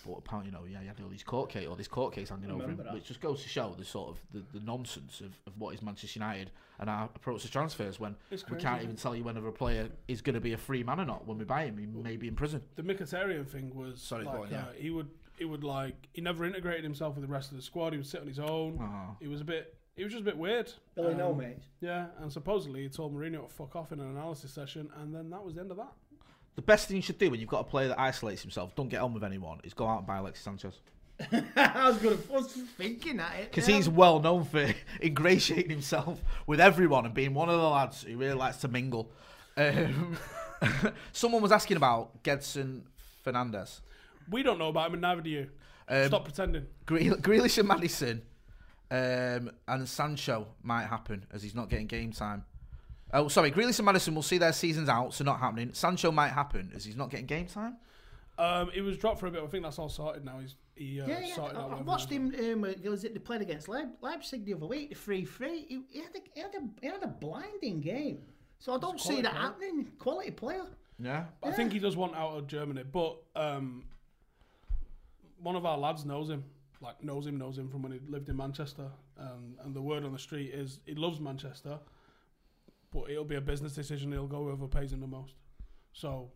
[0.06, 2.30] But apparently, you know, yeah, he had all these court case, or this court case
[2.30, 2.94] hanging over him, that.
[2.94, 5.82] which just goes to show the sort of the, the nonsense of, of what is
[5.82, 9.52] Manchester United and our approach to transfers when we can't even tell you whether a
[9.52, 11.78] player is going to be a free man or not when we buy him.
[11.78, 12.62] He may be in prison.
[12.76, 14.62] the Mkhitaryan thing was Sorry, like on, yeah.
[14.62, 17.64] uh, he would he would like he never integrated himself with the rest of the
[17.64, 17.94] squad.
[17.94, 18.80] He would sit on his own.
[18.82, 19.16] Oh.
[19.20, 19.76] He was a bit.
[19.96, 20.72] He was just a bit weird.
[20.96, 21.58] Billy Um, no, mate.
[21.80, 25.30] Yeah, and supposedly he told Mourinho to fuck off in an analysis session, and then
[25.32, 25.92] that was the end of that.
[26.58, 28.90] The best thing you should do when you've got a player that isolates himself, don't
[28.90, 30.82] get on with anyone, is go out and buy Alexis Sanchez.
[31.56, 32.18] I was gonna.
[32.30, 33.52] I was thinking at it.
[33.52, 33.76] Because yeah.
[33.76, 34.68] he's well known for
[35.02, 39.12] ingratiating himself with everyone and being one of the lads who really likes to mingle.
[39.56, 40.18] Um,
[41.12, 42.82] someone was asking about Gedson
[43.26, 43.82] Fernandes.
[44.30, 45.50] We don't know about him, and neither do you.
[45.88, 46.66] Um, Stop pretending.
[46.86, 48.22] Greel- Grealish and Maddison
[48.90, 52.46] um, and Sancho might happen as he's not getting game time.
[53.14, 55.70] Oh, sorry, Grealish and Maddison will see their seasons out, so not happening.
[55.74, 57.78] Sancho might happen as he's not getting game time.
[58.38, 59.42] Um, he was dropped for a bit.
[59.42, 60.40] I think that's all sorted now.
[60.40, 61.36] He's he uh, Yeah, yeah.
[61.36, 61.66] sorted I, out.
[61.66, 62.36] I whatever watched him.
[62.38, 64.90] Um, uh, was it they played against Leip- Leipzig the other week?
[64.90, 65.66] The free free.
[65.68, 68.20] He, he had a, he had a he had a blinding game.
[68.60, 69.42] So I don't see that player.
[69.44, 69.92] happening.
[70.00, 70.66] Quality player.
[71.00, 71.26] Yeah.
[71.44, 73.86] I think he does want out of Germany, but um,
[75.42, 76.44] one of our lads knows him.
[76.80, 78.86] Like knows him, knows him from when he lived in Manchester,
[79.20, 81.80] um, and the word on the street is he loves Manchester,
[82.92, 84.12] but it'll be a business decision.
[84.12, 85.36] He'll go whoever pays him the most.
[85.94, 86.30] So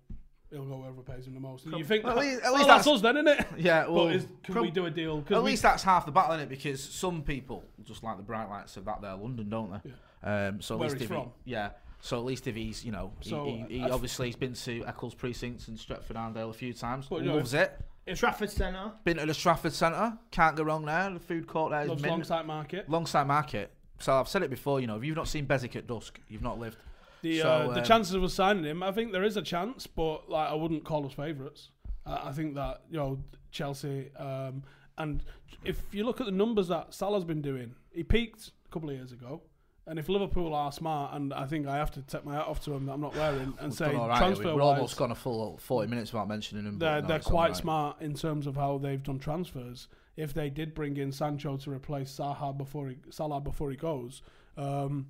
[0.49, 1.65] he'll go whoever pays him the most.
[1.65, 3.45] And you think Well, that, at least- at well, that's, that's- us then, isn't it?
[3.57, 5.19] Yeah, well, but is, can prob- we do a deal?
[5.19, 8.23] At we- least that's half the battle in it because some people just like the
[8.23, 9.91] bright lights of that there London, don't they?
[10.23, 11.31] Um, so at Where least he's if from.
[11.45, 11.69] He, yeah.
[12.03, 14.53] So at least if he's, you know, he- So, he, he, I- obviously he's been
[14.53, 17.07] to Eccles precincts and Stretford Arndale a few times.
[17.09, 17.79] But, you know, Loves it.
[18.07, 18.91] In Trafford Centre.
[19.03, 20.17] Been to the Trafford Centre.
[20.31, 21.11] Can't go wrong there.
[21.11, 22.23] The food court there is loves mint.
[22.23, 22.89] Longsight Market.
[22.89, 23.71] Longsight Market.
[24.01, 24.79] So I've said it before.
[24.79, 26.77] You know, if you've not seen Beswick at dusk, you've not lived.
[27.21, 29.41] The So, uh, the um, chances of us signing him, I think there is a
[29.41, 31.69] chance, but like I wouldn't call us favourites.
[32.05, 33.19] I, I think that you know
[33.51, 34.63] Chelsea, um,
[34.97, 35.23] and
[35.63, 38.95] if you look at the numbers that Salah's been doing, he peaked a couple of
[38.95, 39.41] years ago.
[39.87, 42.61] And if Liverpool are smart, and I think I have to take my hat off
[42.61, 45.15] to them that I'm not wearing, and say right, transfer We're wise, almost gone a
[45.15, 46.77] full 40 minutes without mentioning him.
[46.77, 47.57] but they're no, they're quite right.
[47.57, 49.87] smart in terms of how they've done transfers.
[50.18, 54.22] If they did bring in Sancho to replace Salah before he Salah before he goes,
[54.57, 55.07] um,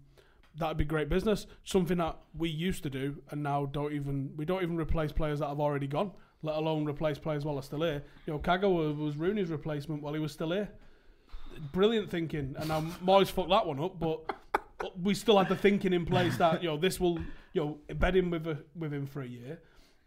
[0.58, 1.48] that'd be great business.
[1.64, 5.40] Something that we used to do, and now don't even we don't even replace players
[5.40, 6.12] that have already gone,
[6.44, 8.04] let alone replace players while they're still here.
[8.26, 10.70] You know, Kagawa was Rooney's replacement while he was still here.
[11.74, 14.20] Brilliant thinking, and now Moyes fucked that one up, but
[15.02, 17.20] we still had the thinking in place that you know this will
[17.54, 19.60] you know embed him with a, with him for a year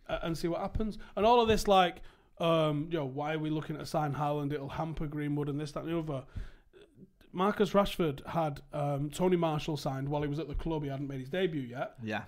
[0.09, 0.99] uh, and see what happens.
[1.17, 2.03] And all of this, like,
[2.39, 4.53] um, you know, why are we looking to sign Haaland?
[4.53, 6.25] It'll hamper Greenwood and this, that, and the other.
[7.33, 10.85] Marcus Rashford had um, Tony Martial signed while he was at the club.
[10.85, 11.95] He hadn't made his debut yet.
[12.03, 12.23] Yeah.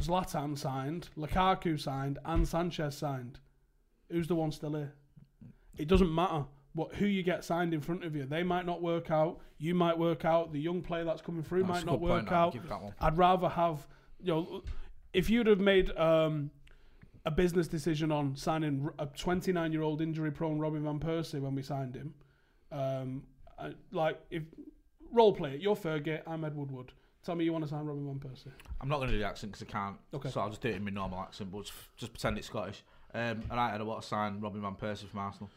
[0.00, 3.38] Zlatan signed, Lukaku signed, and Sanchez signed.
[4.10, 4.92] Who's the one still here?
[5.78, 8.26] It doesn't matter what who you get signed in front of you.
[8.26, 9.40] They might not work out.
[9.58, 10.52] You might work out.
[10.52, 12.52] The young player that's coming through That's might not point, work out.
[12.52, 12.94] give you that one.
[13.00, 13.86] I'd rather have
[14.22, 14.62] you know,
[15.12, 16.50] if you'd have made um,
[17.26, 21.54] a business decision on signing a 29 year old injury prone Robin van Persie when
[21.54, 22.14] we signed him,
[22.72, 23.24] um,
[23.58, 24.44] I, like if
[25.12, 26.92] role play it, you're Fergie, I'm Ed Woodward.
[27.24, 28.52] Tell me you want to sign Robin van Persie.
[28.80, 29.96] I'm not going to do the accent because I can't.
[30.14, 30.30] Okay.
[30.30, 32.84] So I'll just do it in my normal accent, but just, just pretend it's Scottish.
[33.12, 35.50] Um, and I had a want to sign Robin Van Persie from Arsenal.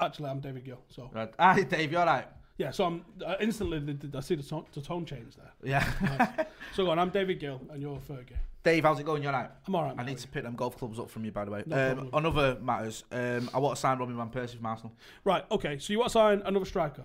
[0.00, 0.80] Actually, I'm David Gill.
[0.88, 1.32] So Right.
[1.38, 2.28] Ah, Dave, you're all right?
[2.58, 5.52] Yeah, so I'm uh, instantly I see the tone, the tone change there.
[5.62, 6.44] Yeah.
[6.74, 8.36] So go on, I'm David Gill and you're Fergie.
[8.62, 9.22] Dave, how's it going?
[9.22, 9.48] You all right?
[9.66, 9.92] I'm all right.
[9.92, 10.06] I mate.
[10.06, 11.62] need to pick them golf clubs up from you, by the way.
[11.64, 12.14] No um, problem.
[12.14, 14.92] on other matters, um, I want to sign Robin Van Persie from Arsenal.
[15.24, 15.44] Right.
[15.50, 15.78] Okay.
[15.78, 17.04] So you want to sign another striker?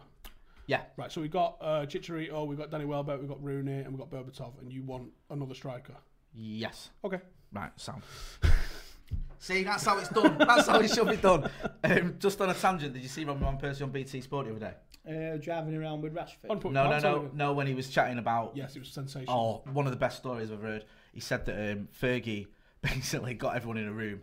[0.67, 0.81] Yeah.
[0.97, 1.09] Right.
[1.09, 3.93] So we got uh, Chicharito, we have got Danny Welbeck, we have got Rooney, and
[3.93, 5.95] we have got Berbatov, and you want another striker?
[6.33, 6.89] Yes.
[7.05, 7.19] Okay.
[7.53, 8.01] Right, sound.
[9.39, 10.37] See, that's how it's done.
[10.37, 11.49] That's how it should be done.
[11.83, 14.51] Um, just on a tangent, did you see Robin Van Persie on BT Sport the
[14.51, 14.73] other day?
[15.07, 16.71] Uh, driving around with Rashford.
[16.71, 17.53] No, no, no, no.
[17.53, 19.63] When he was chatting about Yes, it was sensational.
[19.65, 20.85] Oh, one of the best stories I've heard.
[21.11, 22.47] He said that um, Fergie
[22.81, 24.21] basically got everyone in a room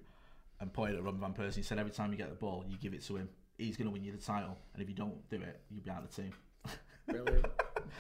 [0.61, 2.77] and pointed at Robin Van Persie He said, every time you get the ball, you
[2.79, 3.29] give it to him.
[3.57, 5.91] He's going to win you the title, and if you don't do it, you'll be
[5.91, 6.33] out of the team.
[7.09, 7.47] Brilliant.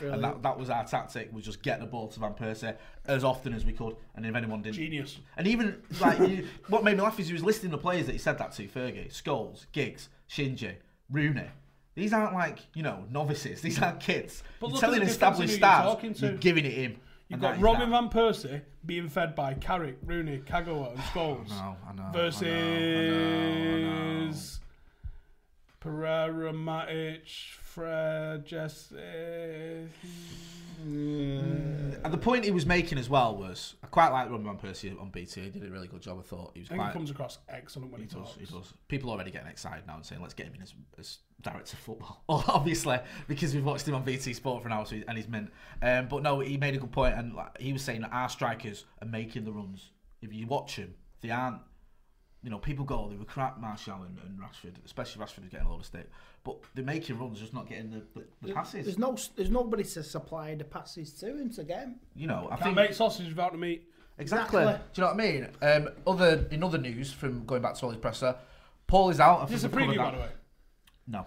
[0.00, 2.76] And that, that was our tactic, was just get the ball to Van Persie
[3.06, 4.76] as often as we could, and if anyone didn't...
[4.76, 5.18] Genius.
[5.36, 8.12] And even, like, you, what made me laugh is he was listing the players that
[8.12, 10.76] he said that to, Fergie, Scholes, Giggs, Shinji,
[11.10, 11.48] Rooney.
[11.98, 13.60] These aren't like, you know, novices.
[13.60, 14.44] These aren't kids.
[14.60, 16.26] But you're telling established difference in who you're stars, to.
[16.26, 17.00] you're giving it him.
[17.26, 18.02] You've got Robin that.
[18.02, 22.08] Van Persie being fed by Carrick, Rooney, Kagawa, and Scholes I know, I know, know,
[22.08, 24.28] I know, I know.
[24.30, 24.60] versus
[25.80, 27.28] Pereira, Matic,
[27.62, 28.96] Fred, Jesse.
[30.80, 35.00] And the point he was making as well was, I quite like Robin Van Persie
[35.00, 35.42] on BT.
[35.42, 36.18] He did a really good job.
[36.18, 36.86] I thought he was I quite.
[36.88, 38.38] he comes across excellent when he, he does, talks.
[38.38, 38.72] he does.
[38.88, 41.76] People are already getting excited now and saying, "Let's get him in as, as director
[41.76, 45.04] of football." Obviously, because we've watched him on BT Sport for an hour, so he,
[45.06, 45.50] and he's mint.
[45.82, 48.28] Um, but no, he made a good point, and like, he was saying that our
[48.28, 49.90] strikers are making the runs.
[50.22, 51.58] If you watch him, they aren't.
[52.42, 55.66] You know, people go, they were crap, Martial and, and Rashford, especially Rashford is getting
[55.66, 56.08] a lot of stick.
[56.44, 58.84] But they're making runs, just not getting the, the, the passes.
[58.84, 61.96] There's no, there's nobody to supply the passes to him to get him.
[62.14, 63.88] you know, I Can't think make sausage without the meat.
[64.18, 64.62] Exactly.
[64.62, 64.84] Exactly.
[64.94, 65.48] Do you know what I mean?
[65.86, 68.36] Um, other in other news from going back to Ollie's presser,
[68.86, 69.40] Paul is out.
[69.40, 70.28] I Is this a preview, by the way?
[70.28, 70.34] that.
[71.06, 71.26] No.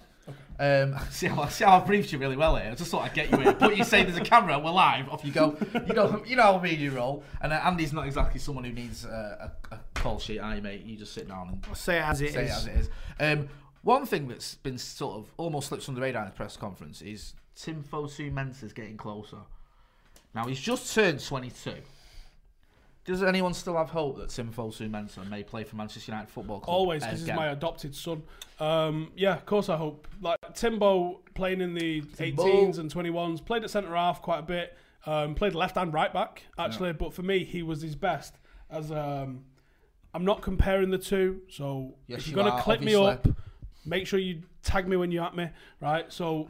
[0.60, 2.70] Um, see how see how I briefed you really well here.
[2.72, 3.56] I just thought I'd get you in.
[3.58, 5.10] But you say there's a camera, we're live.
[5.10, 5.58] Off you go.
[5.74, 6.24] You go.
[6.26, 7.24] You know how me you roll.
[7.42, 10.62] And uh, Andy's not exactly someone who needs uh, a, a call sheet, are you,
[10.62, 10.84] mate?
[10.84, 12.34] You just sit down and Say it as it is.
[12.34, 12.90] say it as it is.
[13.20, 13.50] Um,
[13.84, 17.02] one thing that's been sort of almost slipped under the radar in the press conference
[17.02, 19.38] is Tim Fosu Mensah's getting closer.
[20.34, 21.74] Now he's just turned 22.
[23.04, 26.60] Does anyone still have hope that Tim Fosu Mensah may play for Manchester United Football
[26.60, 26.76] Club?
[26.76, 28.22] Always, because he's my adopted son.
[28.60, 30.08] Um, yeah, of course I hope.
[30.22, 32.44] Like Timbo playing in the Timbo.
[32.44, 34.78] 18s and 21s, played at centre half quite a bit.
[35.08, 38.36] Um, played left and right back actually, but for me he was his best.
[38.70, 39.46] As um,
[40.14, 43.28] I'm not comparing the two, so Yes, if you you're gonna are, clip me up,
[43.86, 45.50] make sure you tag me when you at me,
[45.80, 46.12] right?
[46.12, 46.50] So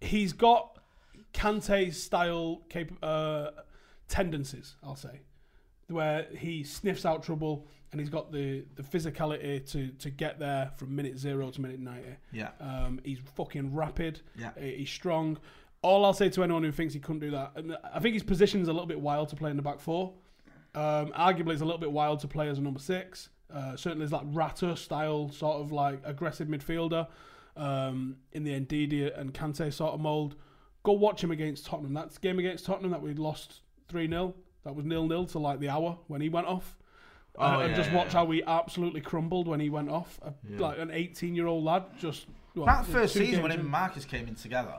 [0.00, 0.78] he's got
[1.34, 3.50] Kante style cap- uh,
[4.08, 5.20] tendencies, I'll say,
[5.88, 10.70] where he sniffs out trouble and he's got the, the physicality to, to get there
[10.76, 12.08] from minute zero to minute 90.
[12.32, 12.48] Yeah.
[12.58, 14.22] Um, he's fucking rapid.
[14.36, 14.50] Yeah.
[14.58, 15.38] He's strong.
[15.82, 18.22] All I'll say to anyone who thinks he couldn't do that, and I think his
[18.22, 20.14] position's a little bit wild to play in the back four.
[20.74, 23.28] Um, arguably, it's a little bit wild to play as a number six.
[23.52, 27.06] Uh, certainly, it's like Rata style, sort of like aggressive midfielder
[27.56, 30.36] um, in the Ndidi and Kante sort of mould.
[30.82, 31.94] Go watch him against Tottenham.
[31.94, 34.34] That's game against Tottenham that we lost 3 0.
[34.64, 36.76] That was nil nil to like the hour when he went off.
[37.36, 38.20] Oh, and, and just yeah, watch yeah.
[38.20, 40.20] how he absolutely crumbled when he went off.
[40.22, 43.68] A, Like an 18 year old lad, just what, That first season when him and
[43.68, 44.74] Marcus came in together,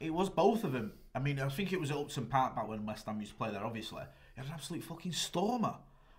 [0.00, 0.92] it was both of them.
[1.14, 3.38] I mean, I think it was at Upton Park back when West Ham used to
[3.38, 4.02] play there, obviously.
[4.36, 5.74] He had an absolute fucking stormer.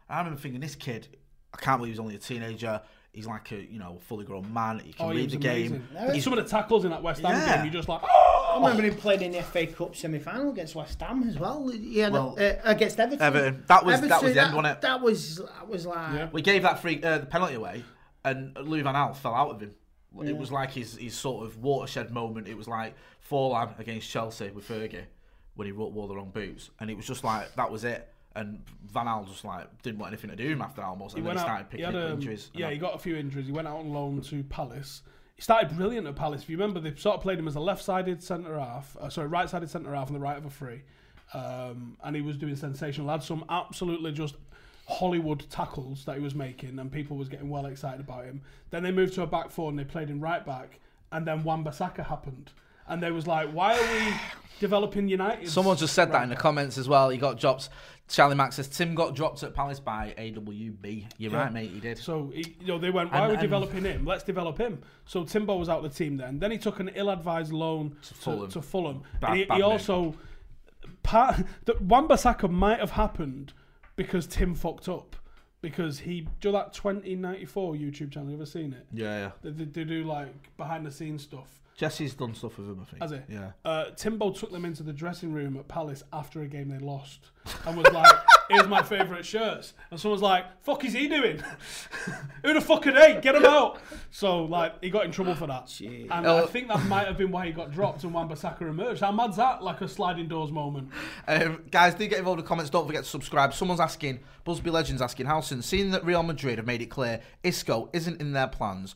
[0.10, 1.08] I remember thinking, this kid,
[1.54, 2.82] I can't believe he's only a teenager.
[3.14, 4.80] He's like a, you know, fully grown man.
[4.80, 5.88] He can Oh, he read was the game.
[5.92, 6.14] amazing.
[6.16, 7.56] He's, Some of the tackles in that West Ham Yeah.
[7.58, 8.60] game, you're just like, I oh!
[8.62, 11.72] remember him playing in the FA Cup semi-final against West Ham as well.
[11.74, 13.22] Yeah, had Well, uh, against Everton.
[13.22, 13.64] Everton.
[13.68, 14.82] That was- that was the end, that, wasn't it?
[14.82, 16.30] That was that was like Yeah.
[16.32, 17.84] we gave that free uh, the penalty away,
[18.26, 19.76] and Louis Van Gaal fell out of him.
[20.24, 22.48] It was like his, his sort of watershed moment.
[22.48, 22.96] It was like
[23.30, 25.04] Forlan against Chelsea with Fergie
[25.58, 28.08] when he wore wore the wrong boots, and it was just like that was it.
[28.36, 28.62] And
[28.94, 31.26] Van Gaal just like didn't want anything to do with him after almost, He and
[31.28, 31.48] then went he out.
[31.48, 32.52] started He picking had up um, injuries.
[32.54, 33.48] yeah, that- he got a few injuries.
[33.48, 35.02] He went out on loan to Palace.
[35.36, 36.42] He started brilliant at Palace.
[36.44, 39.28] If you remember, they sort of played him as a left-sided centre half, uh, sorry,
[39.28, 40.82] right-sided centre half on the right of a free,
[41.34, 43.10] um, and he was doing sensational.
[43.10, 44.36] Had some absolutely just
[44.88, 48.42] Hollywood tackles that he was making, and people was getting well excited about him.
[48.70, 50.80] Then they moved to a back four and they played him right back,
[51.12, 52.52] and then Wan-Bissaka happened,
[52.88, 54.14] and they was like, "Why are we
[54.60, 57.10] developing United?" Someone just said that in the comments as well.
[57.10, 57.70] He got dropped.
[58.10, 61.06] Charlie Max says Tim got dropped at Palace by AWB.
[61.18, 61.38] You're Yeah.
[61.40, 61.72] right, mate.
[61.72, 61.98] He did.
[61.98, 64.06] So he, you know they went, why And- are we and- developing him?
[64.06, 64.82] Let's develop him.
[65.06, 66.40] So Timbo was out of the team then.
[66.40, 68.50] Then he took an ill-advised loan to Fulham.
[68.52, 69.04] To, Fulham.
[69.20, 69.72] Bad- and he, bad he move.
[69.74, 70.16] also
[71.04, 71.36] part
[71.66, 73.52] that Wan-Bissaka might have happened
[73.98, 75.18] because Tim fucked up.
[75.60, 78.30] Because he do that 2094 YouTube channel.
[78.30, 78.86] You ever seen it?
[78.94, 79.32] yeah, yeah.
[79.42, 81.60] They, they, they do like behind the scenes stuff.
[81.78, 82.80] Jesse's done stuff with him.
[82.82, 83.02] I think.
[83.04, 83.36] Has he?
[83.36, 83.52] Yeah.
[83.64, 87.30] Uh, Timbo took them into the dressing room at Palace after a game they lost
[87.68, 88.12] and was like,
[88.50, 89.76] here's my favourite shirts.
[89.92, 91.40] And someone's like, fuck is he doing?
[92.44, 93.20] Who the fuck are they?
[93.22, 93.80] Get him out.
[94.10, 95.72] So, like, he got in trouble for that.
[95.80, 96.48] And I Oh.
[96.48, 99.02] think that might have been why he got dropped and Wan-Bissaka emerged.
[99.02, 99.62] How mad's that?
[99.62, 100.90] Like a sliding doors moment.
[101.28, 102.72] Um, guys, do get involved in the comments.
[102.72, 103.54] Don't forget to subscribe.
[103.54, 107.90] Someone's asking, Busby Legends asking, Howson, seeing that Real Madrid have made it clear Isco
[107.94, 108.96] isn't in their plans,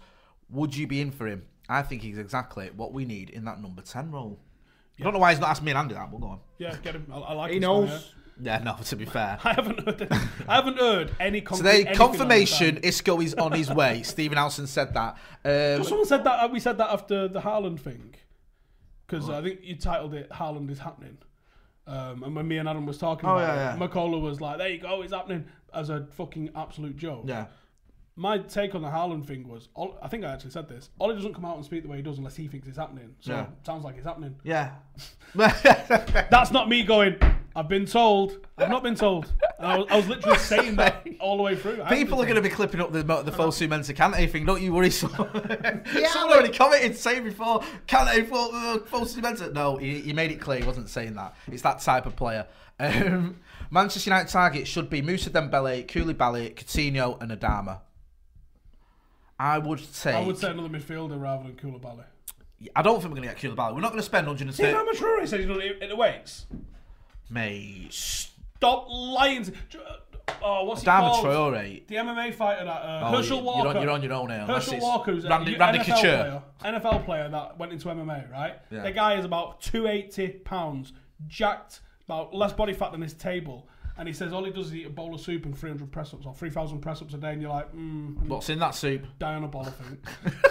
[0.50, 1.44] would you be in for him?
[1.72, 4.40] I think he's exactly what we need in that number 10 role.
[5.00, 6.40] I don't know why he's not asked me and Andy that, but go on.
[6.60, 7.08] Yeah, get him.
[7.12, 7.90] I, I like he his knows.
[7.90, 8.00] fire.
[8.44, 9.38] Yeah, no, to be fair.
[9.44, 10.08] I haven't heard.
[10.48, 11.42] I haven't heard any.
[11.42, 12.78] concrete Today, confirmation.
[12.84, 14.02] Isco is on his way.
[14.04, 15.18] Stephen Howson said that.
[15.46, 16.44] Um, Someone said that.
[16.44, 18.16] uh, We said that after the Haaland thing,
[19.08, 21.18] because I think you titled it "Haaland is happening."
[21.88, 23.88] Um, and when me and Adam was talking Oh, about yeah, it, yeah.
[23.88, 27.24] Makola was like, "There you go, it's happening," as a fucking absolute joke.
[27.28, 27.46] yeah.
[28.18, 30.90] My take on the Haaland thing was, Ol- I think I actually said this.
[31.00, 33.16] Ollie doesn't come out and speak the way he does unless he thinks it's happening.
[33.22, 33.46] So Yeah.
[33.66, 34.36] sounds like it's happening.
[34.44, 34.72] Yeah.
[35.36, 37.16] That's not me going.
[37.56, 38.46] I've been told.
[38.58, 39.32] I've not been told.
[39.60, 41.84] And I was, I was literally saying that all the way through.
[41.90, 44.46] People are going to be clipping up the the Fosu Mensah Kante thing.
[44.46, 44.90] Don't you worry.
[44.90, 45.30] Someone,
[46.10, 49.54] someone already commented saying before Kante Fosu Mensah.
[49.54, 51.36] No, he, he made it clear he wasn't saying that.
[51.52, 52.46] It's that type of player.
[52.80, 53.38] Um,
[53.70, 57.80] Manchester United target should be Moussa Dembele, Koulibaly, Coutinho, and Adama.
[59.42, 60.14] I would take.
[60.16, 62.04] I would say another midfielder rather than Koulibaly.
[62.76, 63.74] I don't think we're going to get Koulibaly.
[63.74, 64.54] We're not going to spend 130.
[64.54, 66.46] Steve Amateur said he's not in the weights.
[67.30, 69.52] Mate, Stop lying.
[70.44, 71.26] Oh, what's he called?
[71.26, 71.88] Traore.
[71.88, 73.68] The MMA fighter that uh, Oh, Herschel Walker.
[73.70, 76.44] You're on, you're on your own unless Herschel Walker, who's Randy, Randy NFL Couture.
[76.60, 78.60] player, NFL player that went into MMA, right?
[78.70, 78.84] Yeah.
[78.84, 80.94] The guy is about 280 pounds,
[81.28, 83.68] jacked, about less body fat than his table.
[83.98, 86.14] And he says all he does is eat a bowl of soup and 300 press
[86.14, 87.34] ups or 3,000 press ups a day.
[87.34, 89.06] And you're like, mm, What's in that soup?
[89.20, 90.00] die on a ball, I think.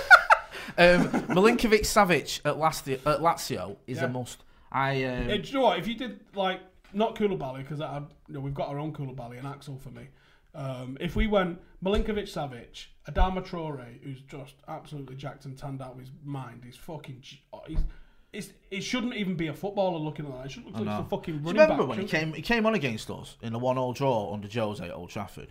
[0.79, 4.05] Um, Milinkovic Savic at, Lazio, at Lazio is Yeah.
[4.05, 4.45] a must.
[4.71, 5.79] I um, Yeah, do you know what?
[5.81, 6.61] If you did like
[6.93, 10.09] not Koulibaly, because you know, we've got our own Koulibaly and Axel for me.
[10.55, 15.93] Um, if we went Milinkovic Savic, Adama Traore, who's just absolutely jacked and tanned out
[15.95, 17.21] of his mind, he's fucking.
[17.53, 17.79] oh, He's,
[18.33, 20.47] it's, it shouldn't even be a footballer looking at that.
[20.47, 21.89] It should look like it's a fucking Do you running remember back.
[21.91, 22.35] when he shouldn't came?
[22.35, 25.49] He came on against us in a one-all draw under Jose at Old Trafford.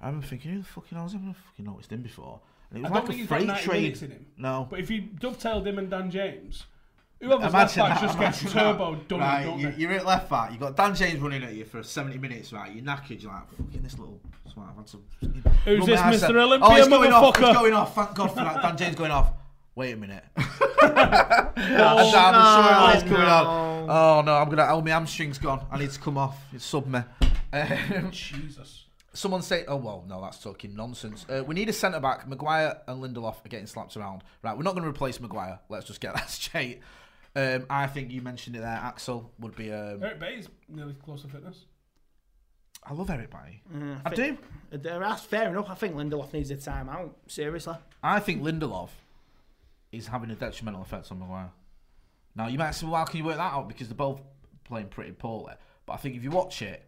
[0.00, 2.40] I remember thinking, who the fucking hell has ever fucking noticed him before?
[2.72, 3.82] And it I was don't like think a he's got freight 90 train.
[3.82, 4.26] minutes in him.
[4.38, 6.64] No, But if you dovetailed him and Dan James,
[7.20, 10.06] whoever's left Imagine back that, just gets imagine turbo done, Right, don't you, you're at
[10.06, 10.50] left back.
[10.52, 12.52] You've got Dan James running at you for 70 minutes.
[12.52, 13.22] Right, you're knackered.
[13.22, 14.20] You're like, fucking this little.
[14.56, 15.02] I've had some.
[15.64, 16.30] Who's run this, ass Mr.
[16.30, 17.34] out." Olympia, Oh, it's going off.
[17.36, 17.48] motherfucker?
[17.50, 17.94] It's going off.
[17.94, 18.62] Thank God for that.
[18.62, 19.32] Dan James going off.
[19.80, 20.24] Wait a minute.
[20.82, 23.48] Oh, And Dan, I'm sure no, coming no.
[23.48, 23.90] on.
[23.90, 24.66] Oh no, I'm gonna.
[24.68, 25.64] Oh, my hamstring's gone.
[25.70, 26.38] I need to come off.
[26.52, 27.00] It's sub me.
[27.52, 28.84] Um, Jesus.
[29.14, 31.24] Someone say, oh well, no, that's talking nonsense.
[31.30, 32.28] Uh, we need a centre back.
[32.28, 34.22] Maguire and Lindelof are getting slapped around.
[34.42, 35.58] Right, we're not going to replace Maguire.
[35.70, 36.80] Let's just get that straight.
[37.34, 38.68] Um, I think you mentioned it there.
[38.68, 39.72] Axel would be.
[39.72, 41.64] Um, Eric Bailly's nearly close to fitness.
[42.84, 43.62] I love Eric Bailly.
[43.74, 44.36] Mm, I do.
[44.72, 45.70] Uh, That's fair enough.
[45.70, 47.10] I think Lindelof needs a timeout.
[47.28, 47.76] Seriously.
[48.02, 48.90] I think Lindelof
[49.92, 51.50] is having a detrimental effect on Maguire.
[52.34, 53.68] Now you might say, well, how can you work that out?
[53.68, 54.20] Because they're both
[54.64, 55.54] playing pretty poorly.
[55.86, 56.84] But I think if you watch it,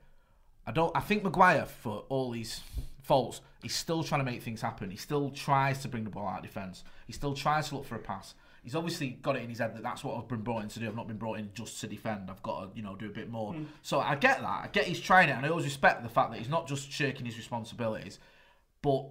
[0.67, 0.97] I don't.
[0.97, 2.61] I think Maguire, for all his
[3.03, 4.91] faults, he's still trying to make things happen.
[4.91, 6.85] He still tries to bring the ball out of defence.
[7.07, 8.35] He still tries to look for a pass.
[8.63, 10.79] He's obviously got it in his head that that's what I've been brought in to
[10.79, 10.87] do.
[10.87, 12.31] I've not been brought in just to defend.
[12.31, 13.55] I've got to, you know, do a bit more.
[13.55, 13.65] Hmm.
[13.83, 14.47] So I get that.
[14.47, 16.93] I get he's trying it, and I always respect the fact that he's not just
[16.93, 18.21] shirking his responsibilities,
[18.81, 19.07] but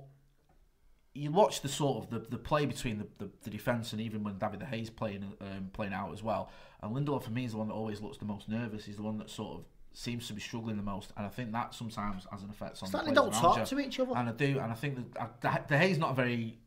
[1.13, 4.23] you watch the sort of the, the play between the, the, the defence and even
[4.23, 6.49] when David De Gea's playing um, playing out as well.
[6.81, 8.85] And Lindelof for me is the one that always looks the most nervous.
[8.85, 11.51] He's the one that sort of seems to be struggling the most, and I think
[11.51, 12.87] that sometimes has an effect on.
[12.87, 14.13] It's like the they don't talk to each other.
[14.15, 16.57] And I do, and I think that uh, De Gea's not a very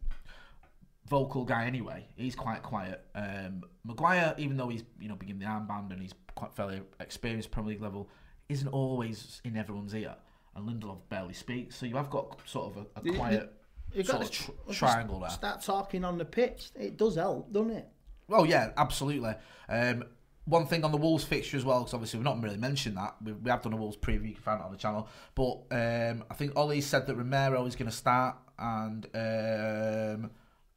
[1.09, 2.07] vocal guy anyway.
[2.17, 3.05] He's quite quiet.
[3.15, 7.51] Um, Maguire, even though he's you know given the armband and he's quite fairly experienced
[7.51, 8.11] Premier League level,
[8.51, 10.15] isn't always in everyone's ear.
[10.55, 13.53] And Lindelof barely speaks, so you have got sort of a, a quiet
[13.95, 15.31] You've sort got of to tr- tr- triangle there.
[15.31, 16.71] Start talking on the pitch.
[16.75, 17.89] It does help, doesn't it?
[18.31, 19.35] Oh yeah, absolutely.
[19.69, 20.05] Um,
[20.47, 23.15] one thing on the Wolves fixture as well, because obviously we've not really mentioned that.
[23.23, 25.09] We, we have done a Wolves preview, you can find it on the channel.
[25.35, 30.31] But um, I think Ollie said that Romero is going to start and um,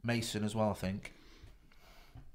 [0.04, 0.70] Mason as well.
[0.70, 1.14] I think.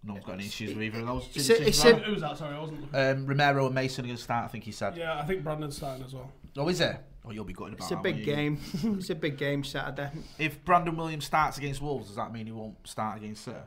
[0.05, 1.28] No one's got any issues with either of those.
[1.35, 1.91] It's a- Didn't it's you?
[1.91, 2.37] a- Who was that?
[2.37, 2.99] Sorry, I wasn't looking.
[3.01, 4.45] um, Romero and Mason are going to start.
[4.45, 4.97] I think he said.
[4.97, 6.30] Yeah, I think Brandon's starting as well.
[6.57, 6.97] Oh, is it?
[7.25, 8.35] Oh, you'll be gutted about It's a that, big won't you?
[8.35, 8.61] game.
[8.99, 10.11] it's a big game Saturday.
[10.39, 13.62] If Brandon Williams starts against Wolves, does that mean he won't start against Sir?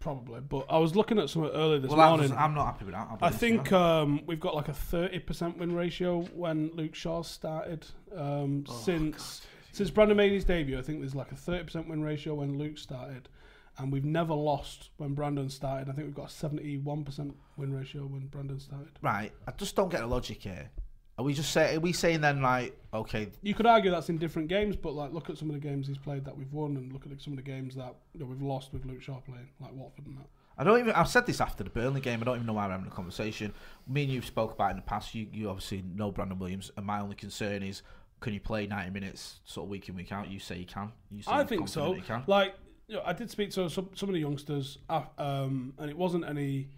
[0.00, 2.24] Probably, but I was looking at some earlier this Well, that morning.
[2.24, 3.08] doesn't- I'm not happy with that.
[3.10, 3.76] I'll be I honest with think you.
[3.78, 7.86] um, we've got like a thirty percent win ratio when Luke Shaw started.
[8.14, 11.88] Um, Oh, since since Brandon made his debut, I think there's like a thirty percent
[11.88, 13.30] win ratio when Luke started,
[13.78, 15.88] and we've never lost when Brandon started.
[15.88, 18.98] I think we've got a seventy-one percent win ratio when Brandon started.
[19.00, 19.32] right.
[19.48, 20.70] I just don't get the logic here.
[21.16, 21.76] Are we just say?
[21.76, 23.30] Are we saying then like okay?
[23.42, 25.86] You could argue that's in different games, but like look at some of the games
[25.86, 28.26] he's played that we've won, and look at some of the games that you know,
[28.26, 30.26] we've lost with Luke Shaw playing, like Watford and that.
[30.58, 30.92] I don't even.
[30.92, 32.20] I've said this after the Burnley game.
[32.20, 33.52] I don't even know why we're having a conversation.
[33.88, 35.14] Me and you've spoke about it in the past.
[35.14, 37.82] You you obviously know Brandon Williams, and my only concern is
[38.20, 40.28] can you play ninety minutes sort of week in week out?
[40.30, 40.90] You say you can.
[41.10, 41.94] You say I think so.
[41.94, 42.24] You can.
[42.26, 42.54] Like,
[42.88, 45.96] you know, I did speak to some, some of the youngsters, uh, um, and it
[45.96, 46.68] wasn't any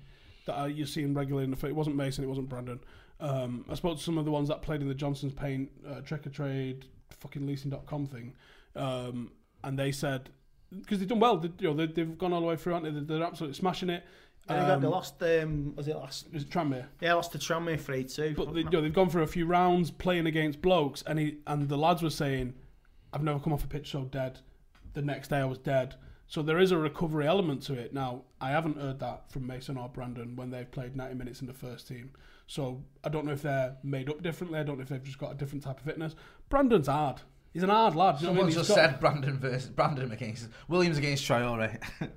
[0.47, 1.71] that uh, you're seeing regularly in the field.
[1.71, 2.81] It wasn't Mason, it wasn't Brandon.
[3.21, 6.01] Um, I spoke to some of the ones that played in the Johnstone's Paint, uh,
[6.03, 6.85] Checkatrade,
[7.21, 8.35] fucking leasing.com thing,
[8.75, 9.33] um,
[9.65, 10.29] and they said,
[10.71, 12.85] because they've done well, they, you know, they, they've gone all the way through, aren't
[12.85, 13.15] they?
[13.15, 14.05] They're, absolutely smashing it.
[14.49, 15.21] And they Um, lost.
[15.23, 16.27] Um, was it last?
[16.27, 16.85] it was Tranmere.
[17.01, 18.35] Yeah, lost to Tranmere three two.
[18.37, 21.39] But they, you know, they've gone for a few rounds playing against blokes, and he
[21.49, 22.55] and the lads were saying,
[23.13, 24.39] "I've never come off a pitch so dead."
[24.95, 25.97] The next day, I was dead.
[26.29, 27.95] So there is a recovery element to it.
[27.95, 31.47] Now, I haven't heard that from Mason or Brandon when they've played 90 minutes in
[31.47, 32.11] the first team.
[32.49, 34.59] So I don't know if they're made up differently.
[34.59, 36.15] I don't know if they've just got a different type of fitness.
[36.49, 37.21] Brandon's hard.
[37.53, 38.15] He's an hard lad.
[38.15, 38.55] What I Someone mean?
[38.55, 41.81] just got- said Brandon versus Brandon against Williams against Traore.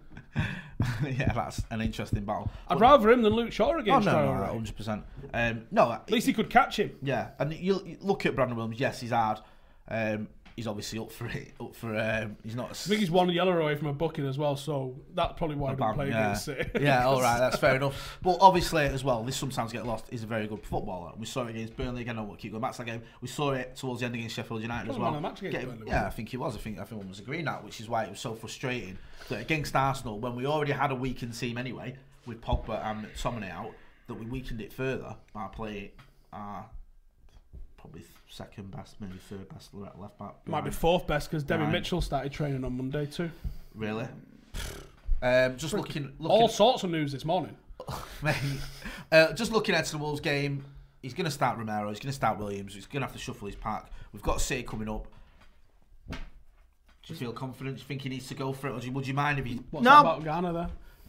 [1.03, 2.49] yeah, that's an interesting battle.
[2.67, 4.39] I'd rather him than Luke Shaw Oh against no, no, Traore.
[4.39, 5.03] no, hundred percent.
[5.33, 6.91] Um, no, At least he could catch him.
[7.01, 8.79] Yeah, and you, you look at Brandon Williams.
[8.79, 9.39] Yes, he's hard.
[9.87, 10.27] Um,
[10.59, 11.53] he's obviously up for it.
[11.61, 11.97] Up for.
[11.97, 12.71] Um, he's not.
[12.71, 15.73] I think he's one yellow away from a booking as well, so that's probably why
[15.73, 16.25] didn't play yeah.
[16.25, 16.69] against City.
[16.81, 18.19] yeah, all right, that's fair enough.
[18.21, 20.07] But obviously, as well, this sometimes get lost.
[20.09, 21.13] He's a very good footballer.
[21.17, 22.19] We saw it against Burnley again.
[22.19, 23.01] I won't keep going back to that game.
[23.21, 25.11] We saw it towards the end against Sheffield United as well.
[25.11, 26.57] man of the match against Getting- yeah, I think he was.
[26.57, 28.97] I think everyone was agreeing that, which is why it was so frustrating
[29.29, 31.95] that against Arsenal, when we already had a weakened team anyway,
[32.25, 33.71] with Pogba and McTominay out,
[34.07, 35.91] that we weakened it further by playing
[36.33, 36.65] our
[37.77, 40.35] probably second best, maybe third best left back.
[40.47, 41.73] Might be fourth best because Devin Right.
[41.73, 43.29] Mitchell started training on Monday too.
[43.75, 44.07] Really?
[45.21, 47.55] Um, just looking, looking All sorts of news this morning.
[48.21, 48.35] Mate,
[49.11, 50.63] uh, just looking at the Wolves game,
[51.01, 51.89] he's going to start Romero.
[51.89, 52.73] He's going to start Williams.
[52.73, 53.87] He's going to have to shuffle his pack.
[54.13, 55.07] We've got City coming up.
[56.11, 56.17] Do
[57.07, 57.77] you feel confident?
[57.77, 59.39] Do you think he needs to go for it, or do you, would you mind
[59.39, 59.59] if he?
[59.71, 59.99] What's No.
[60.01, 60.53] about Garner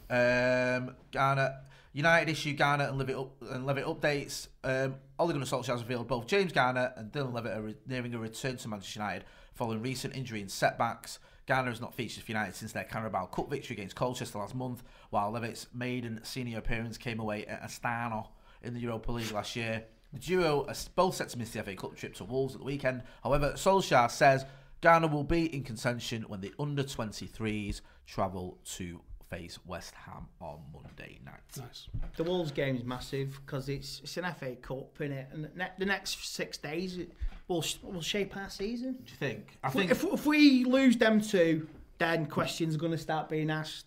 [0.09, 0.77] there?
[0.79, 1.59] Um, Ghana
[1.93, 4.47] United issue Garner and Levitt up, and Levitt updates.
[4.63, 8.17] Um, Ole Gunnar Solskjaer revealed both James Garner and Dylan Levitt are re- nearing a
[8.17, 11.19] return to Manchester United following recent injury and setbacks.
[11.45, 14.81] Garner has not featured for United since their Carabao Cup victory against Colchester last month,
[15.11, 18.29] while Levitt's maiden senior appearance came away at Astana
[18.63, 19.83] in the Europa League last year.
[20.11, 22.65] The duo are both set to miss the FA Cup trip to Wolves at the
[22.65, 23.03] weekend.
[23.21, 24.43] However, Solskjaer says
[24.81, 29.01] Garner will be in contention when the under 23s travel to
[29.31, 31.39] face West Ham on Monday night.
[31.57, 31.87] Nice.
[32.17, 35.49] The Wolves game is massive because it's it's an FA Cup in it, and the,
[35.55, 36.99] ne- the next six days
[37.47, 38.93] will sh- will shape our season.
[39.05, 39.57] Do you think?
[39.63, 41.67] I If we- think if, if we lose them two,
[41.97, 43.85] then questions are going to start being asked.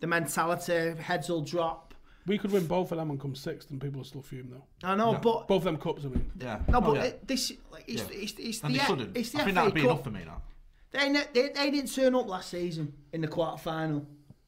[0.00, 1.94] The mentality, heads will drop.
[2.26, 4.64] We could win both of them and come sixth, and people will still fume though.
[4.88, 6.30] I know, but Both of them cups, I mean.
[6.40, 6.58] yeah.
[6.68, 7.02] no, Oh, but yeah.
[7.04, 8.08] it, this like, it's, Yeah.
[8.22, 9.16] it's, it's, and the they shouldn't.
[9.16, 9.90] it's the I think that'd be Cup.
[9.90, 10.42] enough for me now.
[10.90, 14.06] They, they they didn't turn up last season in the quarter final.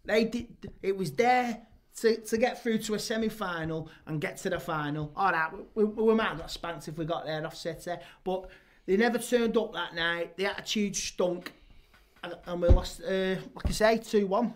[0.09, 0.49] They did.
[0.83, 1.61] It was there
[2.01, 5.13] to, to get through to a semi final and get to the final.
[5.15, 7.95] All right, we, we, we might have got spanked if we got there off City,
[8.25, 8.49] but
[8.89, 10.35] They never turned up that night.
[10.39, 11.53] The attitude stunk,
[12.25, 13.03] and, and we lost.
[13.03, 14.55] Uh, like I say, two one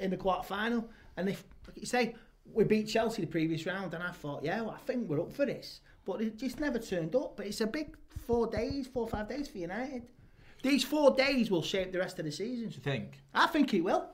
[0.00, 0.88] in the quarter final.
[1.18, 2.14] And if like you say,
[2.50, 5.34] we beat Chelsea the previous round, and I thought, yeah, well, I think we're up
[5.34, 5.82] for this.
[6.06, 7.36] But it just never turned up.
[7.36, 7.94] But it's a big
[8.26, 10.04] four days, four or five days for United.
[10.62, 12.70] These four days will shape the rest of the season.
[12.70, 13.20] Do you think?
[13.34, 14.08] I think it will.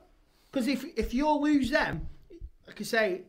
[0.51, 2.07] Because if if you lose them,
[2.67, 3.21] like I say,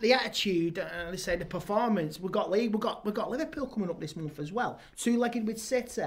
[0.00, 3.66] the attitude and let's say the performance, we've got league, we've got we've got Liverpool
[3.66, 4.78] coming up this month as well.
[4.96, 6.02] Two legged with City.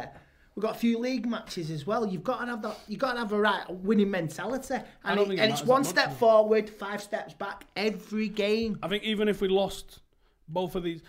[0.55, 2.07] We've got a few league matches as well.
[2.07, 2.79] You've got to have that.
[2.87, 6.13] You've got to have a right winning mentality, and, it- and it's one that step
[6.17, 8.79] forward, five steps back every game.
[8.81, 9.99] I think even if we lost
[10.47, 11.01] both of these,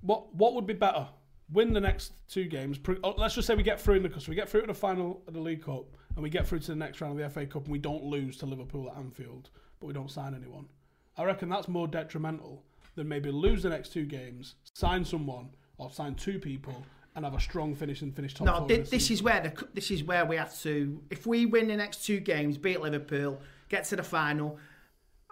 [0.00, 1.06] what what would be better?
[1.50, 2.78] Win the next two games.
[3.04, 4.74] Oh, let's just say we get through in the because we get through to the
[4.74, 5.86] final of the League Cup
[6.18, 8.02] and we get through to the next round of the FA Cup and we don't
[8.02, 10.66] lose to Liverpool at Anfield, but we don't sign anyone.
[11.16, 12.64] I reckon that's more detrimental
[12.96, 17.34] than maybe lose the next two games, sign someone or sign two people and have
[17.34, 20.26] a strong finish and finish top No, this this is where the this is where
[20.26, 21.00] we have to.
[21.08, 24.58] If we win the next two games, beat Liverpool, get to the final,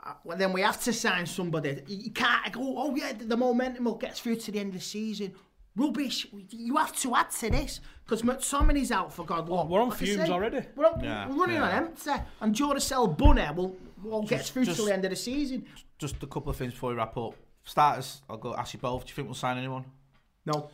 [0.05, 1.82] uh, well, then we have to sign somebody.
[1.89, 2.61] You you can't go.
[2.78, 5.34] Oh yeah, the momentum will get through to the end of the season.
[5.77, 6.27] Rubbish.
[6.51, 9.49] You have to add to this because McTominay's out for God.
[9.49, 9.66] Love.
[9.66, 10.62] Oh, we're on Like fumes say, already.
[10.74, 11.64] We're, on, Yeah, we're running yeah.
[11.64, 12.11] on empty,
[12.41, 15.66] and Jordacell Bunny will will get through just- till the end of the season.
[15.99, 17.35] Just a couple of things before we wrap up.
[17.64, 19.05] Starters, I'll go ask you both.
[19.05, 19.85] Do you think we'll sign anyone?
[20.45, 20.70] No.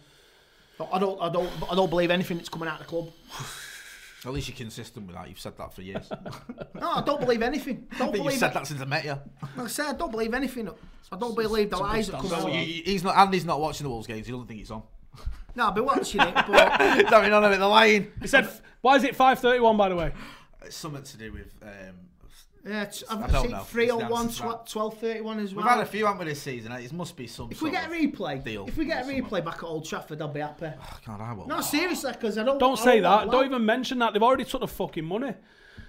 [0.93, 3.09] I don't, I don't, I don't believe anything that's coming out of the club.
[4.25, 5.29] At least you're consistent with that.
[5.29, 6.09] You've said that for years.
[6.75, 7.87] No, I don't believe anything.
[7.99, 8.55] Don't I you've said it.
[8.55, 9.11] that since I met you.
[9.57, 10.69] Like I said, I don't believe anything.
[11.13, 12.49] I don't believe the lies that come standard.
[12.49, 12.53] out.
[12.55, 13.17] You- you- He's not.
[13.17, 14.27] Andy's not watching the Wolves games.
[14.27, 14.83] He doesn't think it's on.
[15.55, 16.79] No, I've been watching it, but
[17.11, 17.59] Don't mean none of it.
[17.59, 18.11] They're lying.
[18.23, 18.49] He said,
[18.81, 20.13] "Why is it 5:31 by the way?"
[20.65, 21.55] It's something to do with.
[21.63, 21.95] Um,
[22.65, 23.61] yeah, it's, I I've seen know.
[23.61, 25.65] 301, It's the answer to 12 31 as well.
[25.65, 26.73] we've had a few, haven't we, this season?
[26.73, 27.51] It must be some.
[27.51, 29.25] if we sort get a replay, deal if we get a or something.
[29.25, 30.69] replay back at Old Trafford, I'll be happy.
[30.81, 31.49] Oh, God, I won't.
[31.49, 32.59] No, seriously, because I don't.
[32.59, 33.09] Don't I say that.
[33.11, 34.13] want Don't even mention that.
[34.13, 35.35] They've already took the fucking money.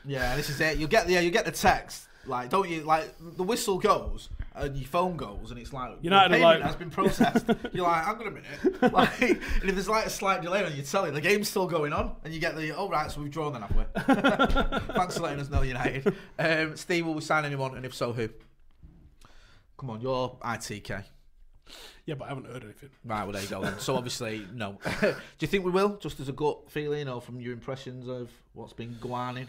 [0.06, 0.78] Yeah, this is it.
[0.78, 2.08] You get the yeah, you get the text.
[2.26, 2.82] Like, don't you?
[2.84, 6.76] Like, the whistle goes and your phone goes, and it's like United your like- has
[6.76, 7.46] been processed.
[7.74, 8.94] You're like, hang on a minute.
[8.94, 9.40] Like, and
[9.70, 12.34] if there's like a slight delay on your telly, the game's still going on, and
[12.34, 14.94] you get the oh right, so we've drawn then, have we?
[14.94, 16.16] Thanks for letting us know, United.
[16.38, 18.30] Um, Steve, will we sign anyone, and if so, who?
[19.78, 21.04] Come on, you're ITK.
[22.06, 22.90] Yeah, but I haven't heard anything.
[23.06, 23.80] Right, well there you go then.
[23.80, 24.78] So obviously, no.
[25.02, 25.98] Do you think we will?
[25.98, 29.48] Just as a gut feeling, or from your impressions of what's been going on?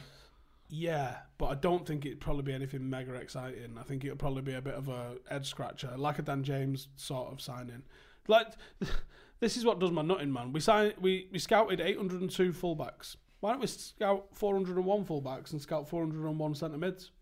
[0.77, 3.79] Yeah, but I don't think it'd probably be anything mega exciting.
[3.79, 6.89] I think it'll probably be a bit of a head scratcher, like a Dan James
[6.97, 7.85] sort of signing.
[8.27, 8.49] Like
[9.41, 10.53] this is what does my nutting, man.
[10.53, 13.14] We signed, we we scouted 802 fullbacks.
[13.39, 17.12] Why don't we scout 401 fullbacks and scout 401 centre mids?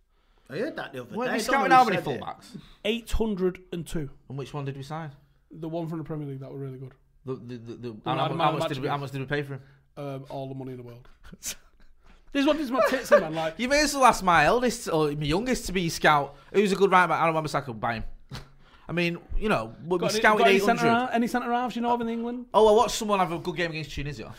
[0.48, 1.32] I heard that the other Weren't day.
[1.32, 2.20] we I don't scouting how many said it.
[2.20, 2.56] fullbacks?
[2.84, 4.10] 802.
[4.30, 5.10] And which one did we sign?
[5.50, 6.94] The one from the Premier League that were really good.
[7.26, 9.42] The, the, the, the, and how, how, much did we, how much did we pay
[9.42, 9.60] for him?
[9.96, 11.08] Um, all the money in the world.
[12.32, 13.34] this is what this is my tits in, man.
[13.34, 16.36] Like You may as well ask my eldest or my youngest to be scout.
[16.52, 17.20] Who's a good right back?
[17.22, 18.04] Aaron Wan-Bissaka, buy him.
[18.88, 20.78] I mean, you know, we got any, scouted got any 800.
[20.78, 22.46] centre half- any centre halves you know of in England?
[22.52, 24.32] Oh, I watched someone have a good game against Tunisia.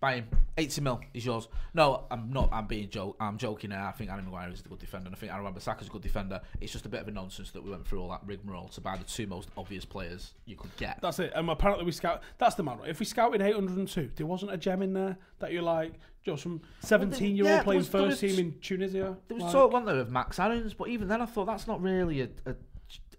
[0.00, 0.26] Buy him.
[0.58, 1.46] 80 mil is yours.
[1.74, 2.50] No, I'm not.
[2.52, 3.16] I'm being joke.
[3.20, 3.80] I'm joking there.
[3.80, 5.06] I think Aaron Maguire is a good defender.
[5.06, 6.40] And I think Aaron is a good defender.
[6.60, 8.80] It's just a bit of a nonsense that we went through all that rigmarole to
[8.80, 10.98] buy the two most obvious players you could get.
[11.00, 11.32] That's it.
[11.36, 12.22] And apparently we scout.
[12.38, 12.78] That's the man.
[12.78, 12.88] Right?
[12.88, 15.92] If we scouted 802, there wasn't a gem in there that you're like
[16.24, 19.16] just some 17 year yeah, old there playing was- first team in Tunisia.
[19.28, 21.66] There was like, talk, wasn't there, of Max Aarons, but even then I thought that's
[21.66, 22.54] not really a, a,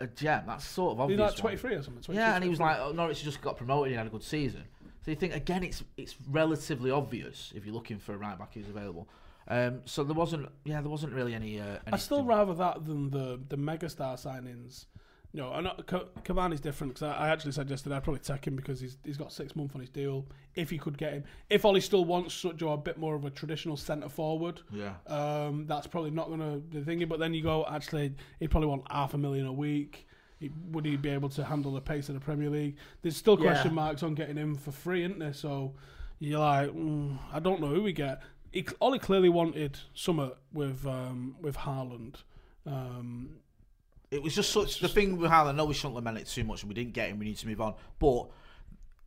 [0.01, 0.43] a gem.
[0.47, 1.19] That's sort of obvious.
[1.19, 2.03] he's like 23 or something.
[2.03, 3.91] 22, Yeah, and he was like, oh, Norwich just got promoted.
[3.91, 4.63] He had a good season.
[5.03, 8.53] So you think again, it's it's relatively obvious if you're looking for a right back
[8.53, 9.09] who's available.
[9.49, 11.59] Um, so there wasn't, yeah, there wasn't really any.
[11.59, 14.85] Uh, I still rather that than the the megastar signings.
[15.35, 18.45] No, I know Ca- Cavani's different because I, I actually said yesterday I'd probably take
[18.45, 20.27] him because he's he's got six months on his deal.
[20.53, 23.31] If he could get him, if Ollie still wants such a bit more of a
[23.31, 24.93] traditional centre forward, Yeah.
[25.07, 27.07] um, that's probably not going to be the thinking.
[27.07, 30.07] But then you go, actually, he'd probably want half a million a week.
[30.39, 32.75] He, would he be able to handle the pace of the Premier League?
[33.01, 33.51] There's still Yeah.
[33.53, 35.33] question marks on getting him for free, isn't there?
[35.33, 35.73] So
[36.19, 38.21] you're like, mm, I don't know who we get.
[38.51, 42.17] He, Ollie clearly wanted summer with um, with Haaland.
[42.67, 43.37] Um,
[44.13, 45.49] It was just such the thing with Haaland.
[45.49, 47.17] I know we shouldn't lament it too much, and we didn't get him.
[47.19, 48.27] We need to move on, but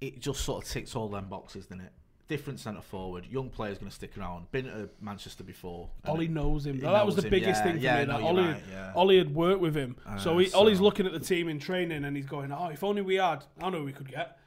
[0.01, 1.93] it just sort of ticks all them boxes, didn't it?
[2.29, 4.51] Different centre forward, young players going to stick around.
[4.51, 5.89] Been to Manchester before.
[6.07, 6.81] Ollie knows him.
[6.81, 8.07] that was the him, biggest yeah, thing for yeah, me.
[8.07, 8.93] no, Ollie, right, yeah.
[8.97, 11.61] Ollie had worked with him, so, Uh, he, so- Ollie's looking at the team in
[11.61, 14.39] training and he's going, "Oh, if only we had, I know we could get."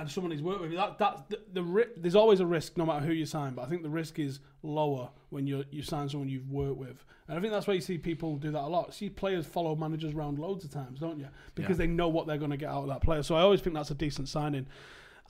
[0.00, 0.72] And someone he's worked with.
[0.72, 3.54] That that the, the ri- there's always a risk, no matter who you sign.
[3.54, 7.04] But I think the risk is lower when you you sign someone you've worked with,
[7.28, 8.94] and I think that's why you see people do that a lot.
[8.94, 11.28] See players follow managers around loads of times, don't you?
[11.54, 11.86] Because Yeah.
[11.86, 13.22] they know what they're going to get out of that player.
[13.22, 14.66] So I always think that's a decent signing.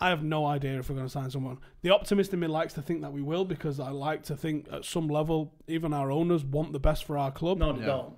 [0.02, 1.58] I have no idea if we're going to sign someone.
[1.82, 4.66] The optimist in me likes to think that we will because I like to think
[4.72, 7.58] at some level, even our owners want the best for our club.
[7.58, 8.14] No, they don't.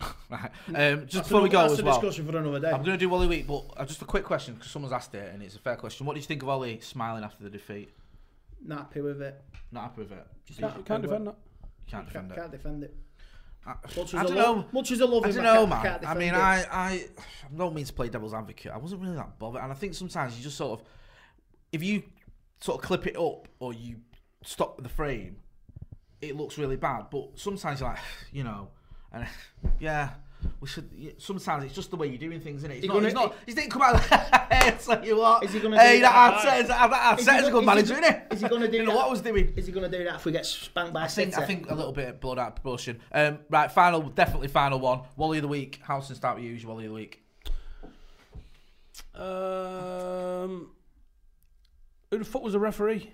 [0.30, 0.50] Right.
[0.74, 2.68] Um, just before we go That's as a well, discussion for another day.
[2.70, 5.14] I'm going to do Wally Week, but uh, just a quick question because someone's asked
[5.14, 6.04] it and it's a fair question.
[6.04, 7.88] What did you think of Ollie smiling after the defeat?
[8.62, 9.40] Not happy with it.
[9.72, 10.26] Not happy with it.
[10.44, 11.36] Just Can't, can't defend that.
[11.86, 12.40] can't defend Can't, it.
[12.40, 12.94] can't defend it.
[13.66, 14.66] I, Much as I I, don't love, know.
[14.72, 16.00] Much as I love I him, don't I know, man.
[16.04, 16.34] I, I mean, it.
[16.34, 18.72] I, I, I don't mean to play devil's advocate.
[18.72, 20.86] I wasn't really that bothered, and I think sometimes you just sort of,
[21.72, 22.02] if you
[22.60, 23.96] sort of clip it up or you
[24.42, 25.36] stop the frame,
[26.20, 27.06] it looks really bad.
[27.10, 27.98] But sometimes you're like,
[28.32, 28.68] you know,
[29.12, 29.26] and
[29.80, 30.10] yeah.
[30.60, 30.88] We should.
[30.96, 32.74] yeah, Sometimes it's just the way you're doing things, isn't it?
[32.76, 32.94] It's He not.
[32.94, 33.34] gonna- It's not.
[33.44, 34.00] He didn't come out.
[34.50, 35.42] Hey, I tell you what.
[35.44, 36.62] Is he gonna Hey, do that that?
[36.62, 38.34] Arteta's, that Is he Arteta's a good is manager, go- isn't he?
[38.36, 38.96] is he gonna do You know that?
[38.96, 39.52] what I was doing?
[39.56, 41.42] Is he going to do that if we get spanked by I think, City?
[41.42, 43.00] I think a little bit of blood out of proportion.
[43.12, 45.00] Um, right, final, definitely final one.
[45.16, 45.80] Wally of the week.
[45.82, 46.52] Howson, start with you.
[46.52, 47.22] Who's Wally of the week?
[49.14, 50.70] Um,
[52.10, 53.12] who the fuck was the referee?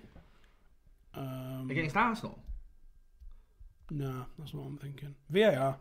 [1.13, 2.39] Um, Against Arsenal.
[3.89, 5.15] no, that's what I'm thinking.
[5.29, 5.77] VAR.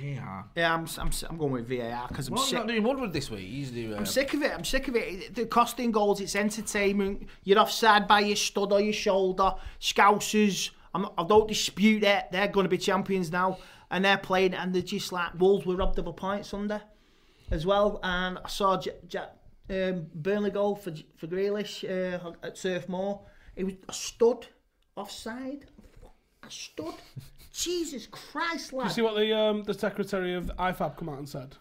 [0.00, 0.44] Yeah.
[0.56, 2.58] Yeah, I'm, I'm, I'm going with VAR because I'm Well, sick.
[2.58, 3.46] not doing Woodward this week.
[3.46, 3.92] He's doing.
[3.94, 4.50] Uh, I'm sick of it.
[4.52, 5.34] I'm sick of it.
[5.34, 7.28] The costing goals, it's entertainment.
[7.44, 9.54] You're offside by your stud or your shoulder.
[9.80, 12.24] Scousers, I'm I don't dispute it.
[12.32, 13.58] They're going to be champions now.
[13.90, 16.80] And they're playing, and they're just like Wolves were robbed of a point Sunday
[17.50, 18.00] as well.
[18.02, 19.20] And I saw J- J-
[19.70, 23.20] um, Burnley goal for for Grealish uh, at Turf Moor.
[23.54, 24.46] It was a stud
[24.96, 25.66] offside.
[26.42, 26.94] A stud.
[27.54, 28.84] Jesus Christ, Did lad.
[28.88, 31.56] you see what the um, the secretary of IFAB come out and said?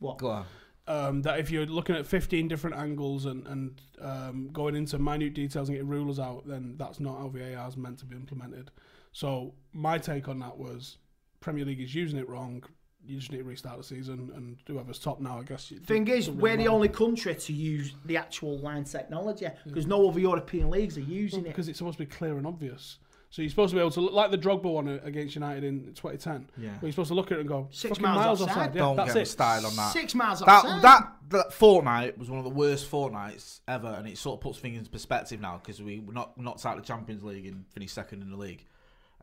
[0.00, 0.18] what?
[0.18, 0.46] Go on.
[0.88, 5.34] Um, that if you're looking at 15 different angles and, and um, going into minute
[5.34, 8.70] details and getting rulers out, then that's not how VAR is meant to be implemented.
[9.12, 10.96] So my take on that was
[11.40, 12.64] Premier League is using it wrong.
[13.04, 15.70] You just need to restart the season, and whoever's top now, I guess.
[15.70, 16.70] it Thing is, doesn't we're the matter.
[16.70, 21.40] only country to use the actual line technology because no other European leagues are using
[21.40, 21.48] it.
[21.48, 22.98] because it's supposed to be clear and obvious.
[23.30, 25.92] So you're supposed to be able to look like the Drogba one against United in
[25.94, 26.48] 2010.
[26.56, 26.68] Yeah.
[26.70, 28.56] Where you're supposed to look at it and go Six miles miles, offside.
[28.56, 28.74] offside.
[28.74, 29.26] Yeah, Don't that's get me it.
[29.26, 29.92] started on that.
[29.92, 30.82] Six miles That, outside.
[30.82, 34.58] that that fortnight was one of the worst fortnights ever, and it sort of puts
[34.60, 37.66] things into perspective now because we were not knocked out of the Champions League and
[37.74, 38.64] finished second in the league.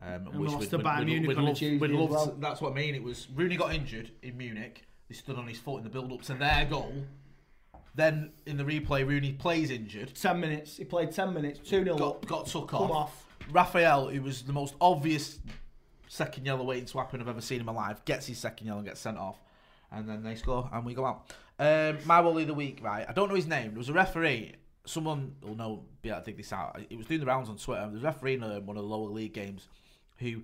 [0.03, 2.35] Um, And lost to Bayern Munich on a love, Tuesday we'd as love well.
[2.39, 2.93] that's what I mean.
[2.93, 4.83] It was Rooney got injured in Munich.
[5.07, 6.93] He stood on his foot in the build-up to their goal.
[7.95, 10.13] Then in the replay, Rooney plays injured.
[10.13, 10.77] ten minutes.
[10.77, 11.59] He played ten minutes.
[11.59, 12.25] Two 0 got, up.
[12.27, 13.24] got took Come off.
[13.51, 15.39] Rafael, who was the most obvious
[16.07, 18.79] second yellow waiting to happen I've ever seen in my life, gets his second yellow
[18.79, 19.37] and gets sent off.
[19.91, 21.31] And then they score and we go out.
[21.57, 23.05] Um, my Wally of the week, right?
[23.07, 23.69] I don't know his name.
[23.71, 24.55] There was a referee.
[24.85, 26.79] Someone will know, be able to dig this out.
[26.89, 27.81] It was doing the rounds on Twitter.
[27.81, 29.67] There was a referee in uh, one of the lower league games
[30.17, 30.41] who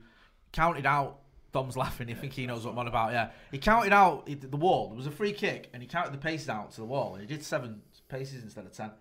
[0.52, 1.20] counted out.
[1.52, 2.10] Dom's laughing.
[2.10, 3.12] I think he knows what I'm on about.
[3.12, 4.88] Yeah, he counted out the wall.
[4.88, 7.22] There was a free kick, and he counted the paces out to the wall, and
[7.22, 8.92] he did seven paces instead of ten.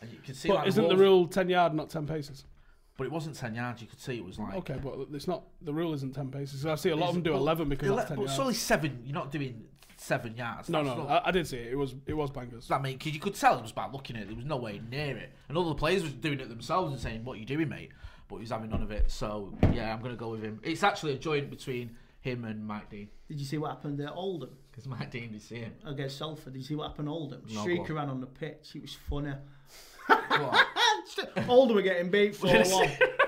[0.00, 2.44] And you could see, But like, isn't the walls- rule 10 yard, not 10 paces?
[3.00, 3.80] But it wasn't ten yards.
[3.80, 5.44] You could see it was like Okay, but it's not.
[5.62, 6.66] The rule isn't 10 paces.
[6.66, 8.32] I see a lot of them do But 11 because ele- that's 10 but yards.
[8.34, 9.00] it's only seven.
[9.06, 9.64] You're not doing
[9.96, 10.68] seven yards.
[10.68, 11.72] no, That's no, not- I, I did see it.
[11.72, 12.70] It was it was bangers.
[12.70, 14.26] I mean, because you could tell it was by looking at it.
[14.28, 17.00] There was no way near it, and all the players were doing it themselves and
[17.00, 17.90] saying, "What are you doing, mate?"
[18.28, 19.10] But he was having none of it.
[19.10, 20.60] So yeah, I'm gonna go with him.
[20.62, 23.08] It's actually a joint between him and Mike Dean.
[23.28, 25.72] Did you see what happened at Oldham Because Mike Dean did see him.
[25.86, 26.52] against Salford?
[26.52, 27.42] Did you see what happened at Oldham?
[27.50, 27.96] No, Streaker on.
[27.96, 28.72] ran on the pitch.
[28.74, 29.32] It was funny.
[31.48, 32.50] Oldham were getting beat 4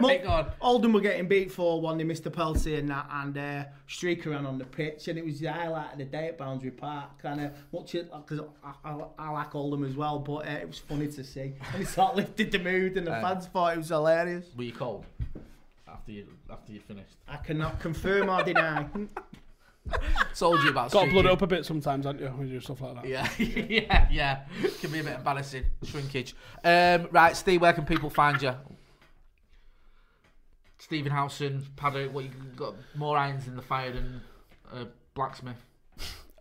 [0.01, 0.23] 1.
[0.23, 0.47] Go.
[0.61, 1.99] Oldham were getting beat 4 1.
[1.99, 3.07] They missed the penalty and that.
[3.13, 5.09] And uh, Streaker ran on the pitch.
[5.09, 7.19] And it was the highlight of the day at Boundary Park.
[7.21, 10.19] Kind of much because I, I, I like Oldham as well.
[10.19, 11.55] But uh, it was funny to see.
[11.73, 12.97] And it sort of lifted the mood.
[12.97, 14.47] And the Uh, fans thought it was hilarious.
[14.57, 15.05] Were you cold
[15.89, 17.17] after you after you finished?
[17.29, 18.87] I cannot confirm or deny.
[20.35, 20.91] Told you about.
[20.91, 22.29] Got blood it up a bit sometimes, haven't you?
[22.29, 23.07] When you do stuff like that.
[23.07, 24.41] Yeah, yeah, yeah.
[24.81, 25.65] Can be a bit embarrassing.
[25.85, 26.35] Shrinkage.
[26.65, 28.55] Um, right, Steve, where can people find you?
[30.79, 34.21] Stephen Howson, Paddock, what you got more irons in the fire than
[34.73, 35.65] a blacksmith?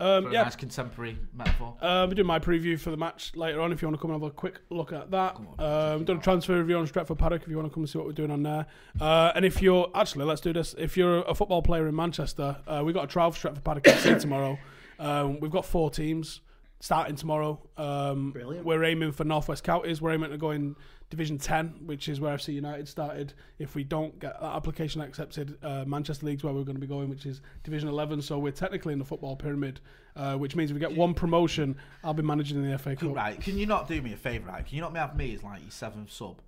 [0.02, 0.42] Um, For a yeah.
[0.42, 1.76] nice contemporary metaphor.
[1.80, 4.10] Um, we do my preview for the match later on if you want to come
[4.10, 5.36] and have a quick look at that.
[5.58, 7.98] Um, done a transfer review on Stretford Paddock if you want to come and see
[7.98, 8.66] what we're doing on there.
[9.00, 10.74] Uh, and if you're actually, let's do this.
[10.76, 13.84] If you're a football player in Manchester, uh, we've got a trial for Stretford Paddock
[13.84, 14.58] FC tomorrow.
[14.98, 16.40] Um, we've got four teams
[16.80, 17.60] starting tomorrow.
[17.76, 18.66] Um, Brilliant.
[18.66, 20.02] We're aiming for Northwest Counties.
[20.02, 20.74] We're aiming to go in
[21.12, 23.34] Division 10, which is where FC United started.
[23.58, 26.86] If we don't get that application accepted, uh, Manchester League's where we're going to be
[26.86, 28.22] going, which is Division 11.
[28.22, 29.80] So we're technically in the football pyramid,
[30.16, 33.14] uh, which means if we get one promotion, I'll be managing in the FA Cup.
[33.14, 34.64] Right, can you not do me a favour, right?
[34.64, 36.40] Can you not have me as like your seventh sub?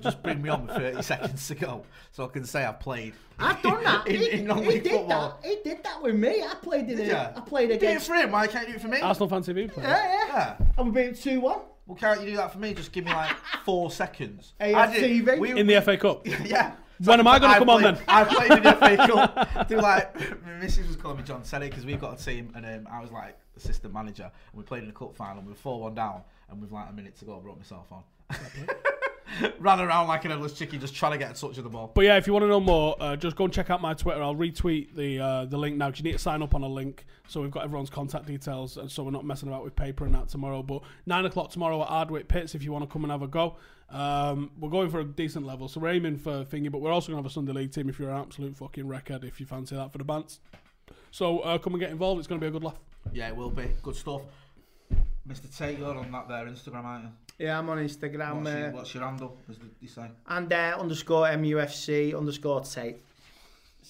[0.00, 3.14] Just bring me on with 30 seconds to go so I can say I've played.
[3.40, 4.06] I've done that.
[4.06, 5.40] In- he, in he non-league did football.
[5.42, 5.48] that.
[5.48, 6.44] He did that with me.
[6.44, 7.06] I played in Did it.
[7.08, 7.30] ya?
[7.34, 8.06] I played You did it against.
[8.06, 9.00] for him, why can't you do it for me?
[9.00, 9.88] Arsenal Fan TV player.
[9.88, 10.26] Yeah, yeah.
[10.60, 10.66] Yeah.
[10.78, 11.60] And we beat two one.
[11.86, 12.74] Well, can't you do that for me?
[12.74, 14.52] Just give me like four seconds.
[14.60, 15.38] AFTV?
[15.38, 16.26] we- In the FA Cup.
[16.44, 16.74] Yeah.
[17.04, 17.98] When am I gonna come on then?
[18.06, 19.68] I played in the FA Cup.
[19.68, 20.14] Do like
[20.46, 23.00] my missus was calling me John Terry because we've got a team and um, I
[23.00, 25.42] was like assistant manager and we played in a cup final.
[25.42, 27.90] We were four one down and with like a minute to go, I brought myself
[27.90, 28.04] on.
[29.58, 31.90] Ran around like an headless chicken, just trying to get a touch of the ball.
[31.94, 33.94] But yeah, if you want to know more, uh, just go and check out my
[33.94, 34.22] Twitter.
[34.22, 35.90] I'll retweet the uh, the link now.
[35.90, 38.76] 'cause you need to sign up on a link, so we've got everyone's contact details,
[38.76, 40.62] and so we're not messing about with paper and that tomorrow.
[40.62, 43.28] But nine o'clock tomorrow at Ardwick Pits, if you want to come and have a
[43.28, 43.56] go.
[43.90, 47.08] Um, we're going for a decent level, so we're aiming for thingy, but we're also
[47.12, 49.44] going to have a Sunday League team if you're an absolute fucking record, if you
[49.44, 50.40] fancy that for the bands.
[51.10, 52.18] So uh, come and get involved.
[52.18, 52.78] It's going to be a good laugh.
[53.12, 54.22] Yeah, it will be good stuff.
[55.28, 55.54] Mr.
[55.56, 57.10] Tate, you're on that there Instagram, aren't you?
[57.42, 58.36] Yeah, I'm on Instagram.
[58.36, 59.36] What's, uh, your, what's your handle?
[59.50, 60.08] As you say.
[60.28, 63.02] and uh, underscore MUFC underscore Tate.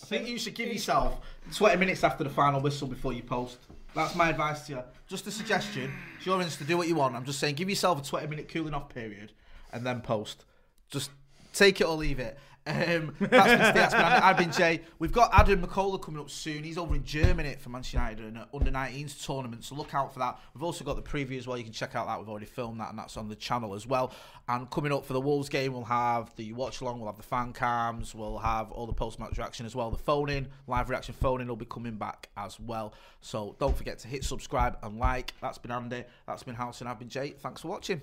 [0.03, 1.21] I think you should give yourself
[1.55, 3.59] 20 minutes after the final whistle before you post.
[3.95, 4.83] That's my advice to you.
[5.07, 5.93] Just a suggestion.
[6.17, 7.15] It's your Insta, do what you want.
[7.15, 9.33] I'm just saying, give yourself a 20 minute cooling off period
[9.71, 10.47] and then post.
[10.91, 11.11] Just
[11.53, 12.39] take it or leave it.
[12.65, 13.95] Um, that's.
[13.95, 14.83] I've been Jay.
[14.99, 16.63] We've got Adam McCullough coming up soon.
[16.63, 20.13] He's over in Germany for Manchester United in an under 19s tournament, so look out
[20.13, 20.39] for that.
[20.55, 21.59] We've also got the preview as well.
[21.59, 22.19] You can check out that.
[22.19, 24.13] We've already filmed that, and that's on the channel as well.
[24.49, 27.23] And coming up for the Wolves game, we'll have the watch along, we'll have the
[27.23, 29.91] fan cams, we'll have all the post match reaction as well.
[29.91, 32.95] The phone in, live reaction phone in will be coming back as well.
[33.21, 35.35] So don't forget to hit subscribe and like.
[35.41, 37.31] That's been Andy, that's been House, and I've been Jay.
[37.31, 38.03] Thanks for watching.